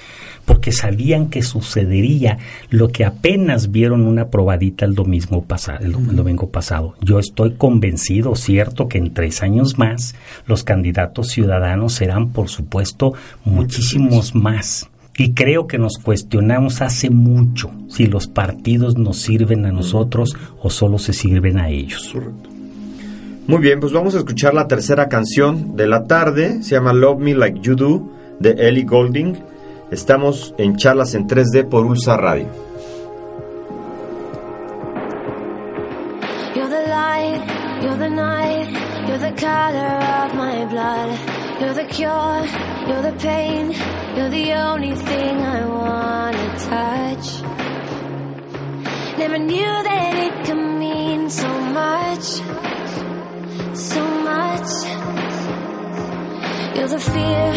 [0.50, 2.39] porque sabían que sucedería
[2.72, 6.95] lo que apenas vieron una probadita el domingo, pasado, el domingo pasado.
[7.02, 10.16] Yo estoy convencido, cierto, que en tres años más
[10.47, 13.14] los candidatos ciudadanos serán, por supuesto,
[13.45, 14.89] muchísimos más.
[15.20, 20.72] Y creo que nos cuestionamos hace mucho si los partidos nos sirven a nosotros o
[20.72, 22.16] solo se sirven a ellos.
[23.45, 26.64] Muy bien, pues vamos a escuchar la tercera canción de la tarde.
[26.64, 29.59] Se llama Love Me Like You Do de Ellie Golding.
[29.92, 32.48] Estamos en charlas en 3D por Ulsa Radio.
[36.56, 38.80] You're the light, you're the night,
[39.10, 41.10] You're the color of my blood.
[41.60, 42.46] You're the cure.
[42.88, 43.72] You're the pain.
[44.16, 47.42] You're the only thing I wanna touch.
[49.18, 52.26] Never knew that it could mean so much.
[53.74, 54.70] So much.
[56.76, 57.54] You're the fear.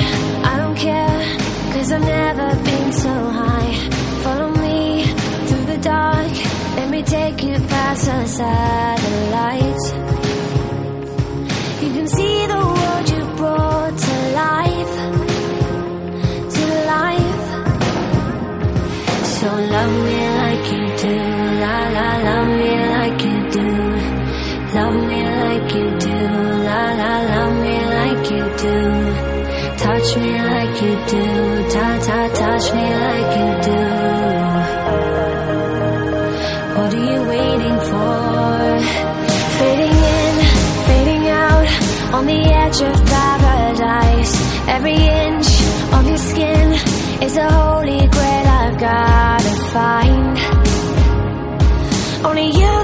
[0.50, 1.51] I don't care.
[1.72, 3.72] Cause I've never been so high.
[4.22, 5.04] Follow me
[5.46, 6.32] through the dark.
[6.76, 9.86] Let me take you past the satellites.
[11.82, 14.14] You can see the world you brought to
[14.44, 14.94] life.
[16.56, 16.64] To
[16.94, 17.44] life.
[19.36, 21.16] So love me like you do.
[21.64, 23.68] La la, love me like you do.
[24.76, 26.18] Love me like you do.
[26.68, 28.76] La la, love me like you do.
[29.78, 30.41] Touch me
[44.68, 45.48] Every inch
[45.92, 46.72] of your skin
[47.22, 50.38] is a holy grail I've gotta find.
[52.24, 52.81] Only you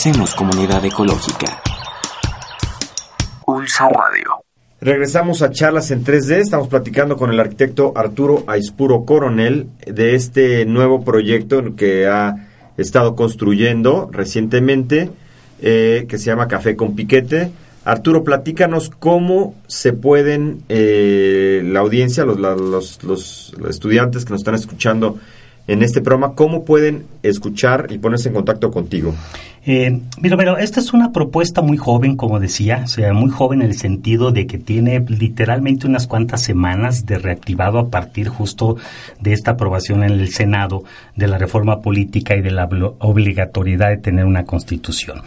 [0.00, 1.60] Hacemos comunidad ecológica.
[3.44, 4.30] Pulsa Radio.
[4.80, 6.36] Regresamos a charlas en 3D.
[6.38, 12.48] Estamos platicando con el arquitecto Arturo Aispuro Coronel de este nuevo proyecto que ha
[12.78, 15.10] estado construyendo recientemente,
[15.60, 17.50] eh, que se llama Café con Piquete.
[17.84, 24.40] Arturo, platícanos cómo se pueden, eh, la audiencia, los, la- los, los estudiantes que nos
[24.40, 25.18] están escuchando
[25.66, 29.14] en este programa, cómo pueden escuchar y ponerse en contacto contigo.
[29.66, 33.60] Eh, mira, pero esta es una propuesta muy joven, como decía, o sea, muy joven
[33.60, 38.76] en el sentido de que tiene literalmente unas cuantas semanas de reactivado a partir justo
[39.20, 40.84] de esta aprobación en el Senado
[41.20, 42.68] de la reforma política y de la
[42.98, 45.20] obligatoriedad de tener una constitución.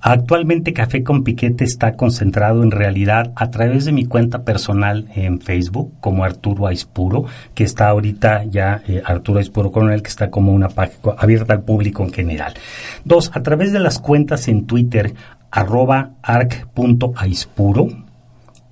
[0.00, 5.40] Actualmente Café con Piquete está concentrado en realidad a través de mi cuenta personal en
[5.40, 7.24] Facebook como Arturo Aispuro,
[7.54, 11.64] que está ahorita ya eh, Arturo Aispuro Coronel, que está como una página abierta al
[11.64, 12.54] público en general.
[13.04, 15.14] Dos, a través de las cuentas en Twitter
[15.50, 17.88] arroba arc.aispuro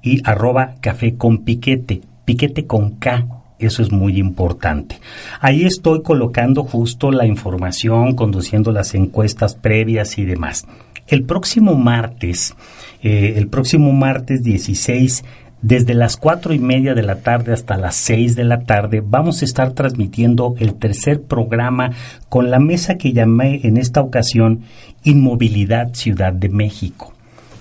[0.01, 5.01] y arroba café con piquete, piquete con K Eso es muy importante.
[5.41, 10.67] Ahí estoy colocando justo la información, conduciendo las encuestas previas y demás.
[11.09, 12.55] El próximo martes,
[13.03, 15.25] eh, el próximo martes 16,
[15.61, 19.43] desde las cuatro y media de la tarde hasta las seis de la tarde, vamos
[19.43, 21.91] a estar transmitiendo el tercer programa
[22.29, 24.61] con la mesa que llamé en esta ocasión
[25.03, 27.15] Inmovilidad Ciudad de México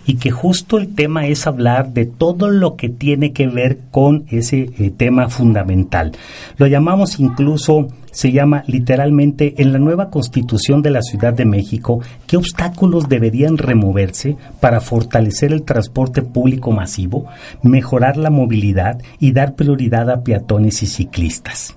[0.08, 4.26] y que justo el tema es hablar de todo lo que tiene que ver con
[4.30, 6.14] ese eh, tema fundamental.
[6.58, 12.00] Lo llamamos incluso, se llama literalmente en la nueva constitución de la Ciudad de México,
[12.26, 17.26] qué obstáculos deberían removerse para fortalecer el transporte público masivo,
[17.62, 21.76] mejorar la movilidad y dar prioridad a peatones y ciclistas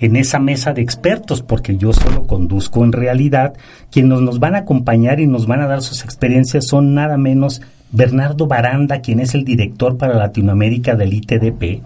[0.00, 3.54] en esa mesa de expertos, porque yo solo conduzco en realidad,
[3.90, 7.60] quienes nos van a acompañar y nos van a dar sus experiencias son nada menos
[7.90, 11.82] Bernardo Baranda, quien es el director para Latinoamérica del ITDP,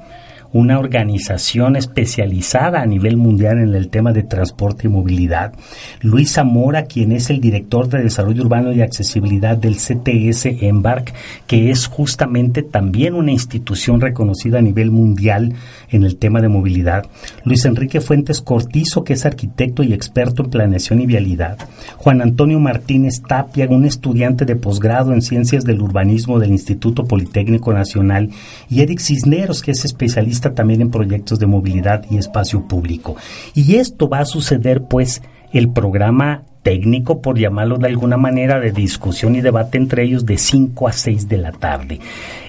[0.52, 5.54] una organización especializada a nivel mundial en el tema de transporte y movilidad.
[6.00, 11.12] Luis Zamora, quien es el director de Desarrollo Urbano y Accesibilidad del CTS Embark,
[11.46, 15.54] que es justamente también una institución reconocida a nivel mundial
[15.90, 17.06] en el tema de movilidad.
[17.44, 21.58] Luis Enrique Fuentes Cortizo, que es arquitecto y experto en planeación y vialidad.
[21.96, 27.72] Juan Antonio Martínez Tapia, un estudiante de posgrado en Ciencias del Urbanismo del Instituto Politécnico
[27.72, 28.30] Nacional.
[28.68, 33.16] Y Eric Cisneros, que es especialista también en proyectos de movilidad y espacio público.
[33.54, 35.22] Y esto va a suceder pues
[35.52, 40.38] el programa técnico, por llamarlo de alguna manera, de discusión y debate entre ellos de
[40.38, 42.00] 5 a 6 de la tarde.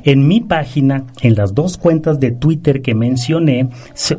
[0.04, 3.70] En mi página, en las dos cuentas de Twitter que mencioné,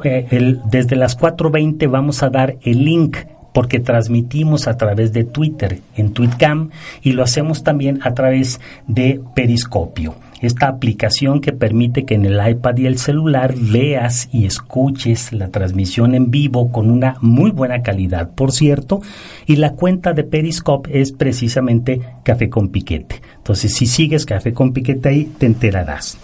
[0.04, 3.18] eh, desde las 4.20 vamos a dar el link
[3.52, 6.70] porque transmitimos a través de Twitter en Tweetcam
[7.02, 10.16] y lo hacemos también a través de Periscopio.
[10.44, 15.48] Esta aplicación que permite que en el iPad y el celular veas y escuches la
[15.48, 19.00] transmisión en vivo con una muy buena calidad, por cierto,
[19.46, 23.22] y la cuenta de Periscope es precisamente Café con Piquete.
[23.38, 26.18] Entonces, si sigues Café con Piquete ahí, te enterarás.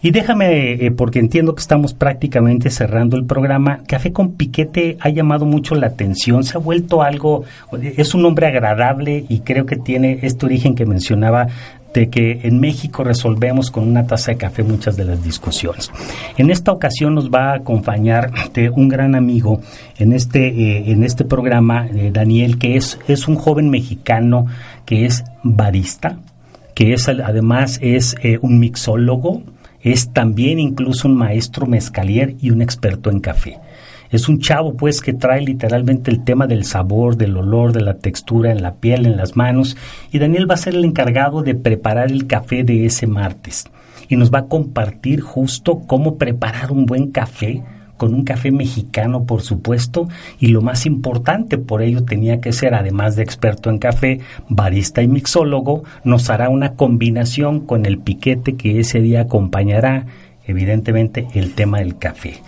[0.00, 5.08] Y déjame, eh, porque entiendo que estamos prácticamente cerrando el programa, Café con Piquete ha
[5.08, 7.42] llamado mucho la atención, se ha vuelto algo,
[7.82, 11.48] es un nombre agradable y creo que tiene este origen que mencionaba
[11.94, 15.90] de que en México resolvemos con una taza de café muchas de las discusiones.
[16.36, 19.60] En esta ocasión nos va a acompañar de un gran amigo
[19.98, 24.46] en este, eh, en este programa, eh, Daniel, que es, es un joven mexicano
[24.84, 26.18] que es barista,
[26.74, 29.42] que es además es eh, un mixólogo,
[29.80, 33.58] es también incluso un maestro mezcalier y un experto en café.
[34.10, 37.94] Es un chavo pues que trae literalmente el tema del sabor, del olor, de la
[37.94, 39.76] textura en la piel, en las manos.
[40.12, 43.66] Y Daniel va a ser el encargado de preparar el café de ese martes.
[44.08, 47.62] Y nos va a compartir justo cómo preparar un buen café
[47.98, 52.72] con un café mexicano, por supuesto, y lo más importante, por ello tenía que ser,
[52.72, 58.54] además de experto en café, barista y mixólogo, nos hará una combinación con el piquete
[58.54, 60.06] que ese día acompañará,
[60.46, 62.40] evidentemente, el tema del café.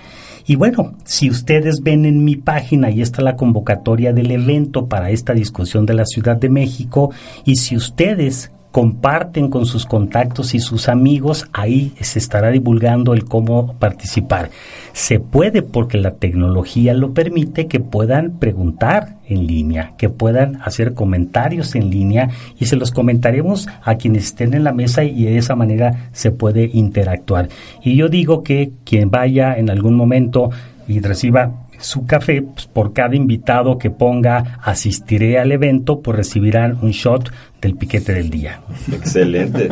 [0.51, 5.13] Y bueno, si ustedes ven en mi página, ahí está la convocatoria del evento para
[5.13, 7.13] esta discusión de la Ciudad de México,
[7.45, 13.25] y si ustedes comparten con sus contactos y sus amigos, ahí se estará divulgando el
[13.25, 14.51] cómo participar.
[14.93, 20.95] Se puede porque la tecnología lo permite que puedan preguntar en línea, que puedan hacer
[20.95, 25.39] comentarios en línea y se los comentaremos a quienes estén en la mesa y de
[25.39, 27.49] esa manera se puede interactuar.
[27.83, 30.51] Y yo digo que quien vaya en algún momento
[30.87, 36.79] y reciba su café, pues, por cada invitado que ponga asistiré al evento, pues recibirán
[36.83, 37.31] un shot
[37.61, 38.61] del piquete del día.
[38.93, 39.69] Excelente,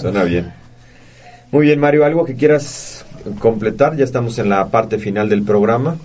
[0.00, 0.52] suena bien.
[1.50, 3.04] Muy bien, Mario, ¿algo que quieras
[3.38, 3.96] completar?
[3.96, 5.96] Ya estamos en la parte final del programa.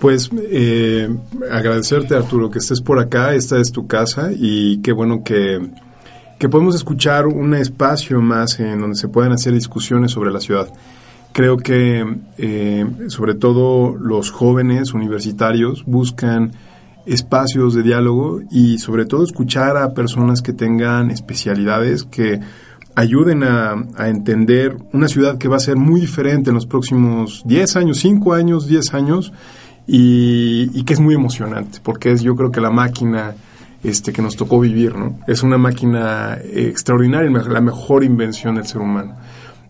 [0.00, 1.08] Pues eh,
[1.50, 5.60] agradecerte Arturo que estés por acá, esta es tu casa y qué bueno que,
[6.38, 10.72] que podemos escuchar un espacio más en donde se puedan hacer discusiones sobre la ciudad.
[11.32, 12.04] Creo que
[12.38, 16.52] eh, sobre todo los jóvenes universitarios buscan
[17.12, 22.40] espacios de diálogo y sobre todo escuchar a personas que tengan especialidades que
[22.94, 23.74] ayuden a,
[24.06, 28.32] entender una ciudad que va a ser muy diferente en los próximos 10 años, 5
[28.32, 29.32] años, 10 años
[29.86, 33.34] y, que es muy emocionante porque es yo creo que la máquina
[33.82, 35.18] este, que nos tocó vivir, ¿no?
[35.26, 39.16] Es una máquina extraordinaria, la mejor invención del ser humano.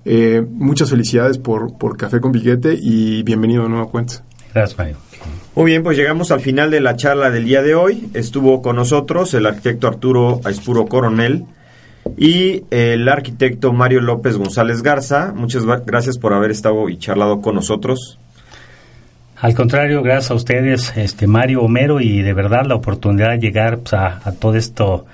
[0.05, 4.23] Eh, muchas felicidades por, por Café con Piquete y bienvenido de nuevo a.
[4.53, 5.10] Gracias, Mario.
[5.57, 8.09] Muy bien, pues llegamos al final de la charla del día de hoy.
[8.15, 11.45] Estuvo con nosotros el arquitecto Arturo Aispuro Coronel
[12.17, 15.33] y el arquitecto Mario López González Garza.
[15.35, 18.19] Muchas gracias por haber estado y charlado con nosotros.
[19.37, 23.79] Al contrario, gracias a ustedes, este Mario Homero, y de verdad la oportunidad de llegar
[23.79, 25.07] pues, a, a todo esto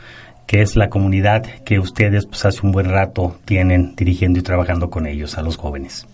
[0.46, 4.90] que es la comunidad que ustedes pues hace un buen rato tienen dirigiendo y trabajando
[4.90, 6.06] con ellos, a los jóvenes.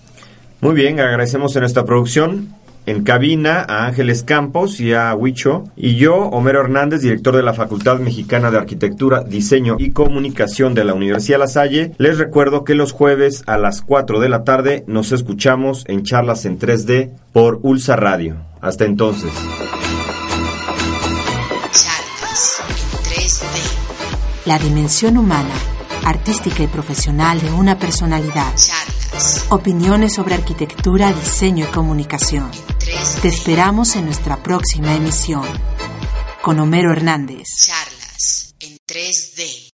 [0.60, 2.54] Muy bien, agradecemos en esta producción
[2.86, 7.54] en cabina a Ángeles Campos y a Huicho y yo, Homero Hernández, director de la
[7.54, 12.74] Facultad Mexicana de Arquitectura, Diseño y Comunicación de la Universidad La Salle, les recuerdo que
[12.74, 17.60] los jueves a las 4 de la tarde nos escuchamos en charlas en 3D por
[17.62, 18.36] Ulsa Radio.
[18.60, 19.30] Hasta entonces.
[21.72, 24.46] Charlas en 3D.
[24.46, 25.54] La dimensión humana,
[26.04, 28.54] artística y profesional de una personalidad.
[28.56, 28.91] Charlas
[29.50, 32.50] Opiniones sobre arquitectura, diseño y comunicación.
[32.50, 33.20] 3D.
[33.22, 35.46] Te esperamos en nuestra próxima emisión.
[36.42, 37.46] Con Homero Hernández.
[37.66, 39.71] Charlas en 3D.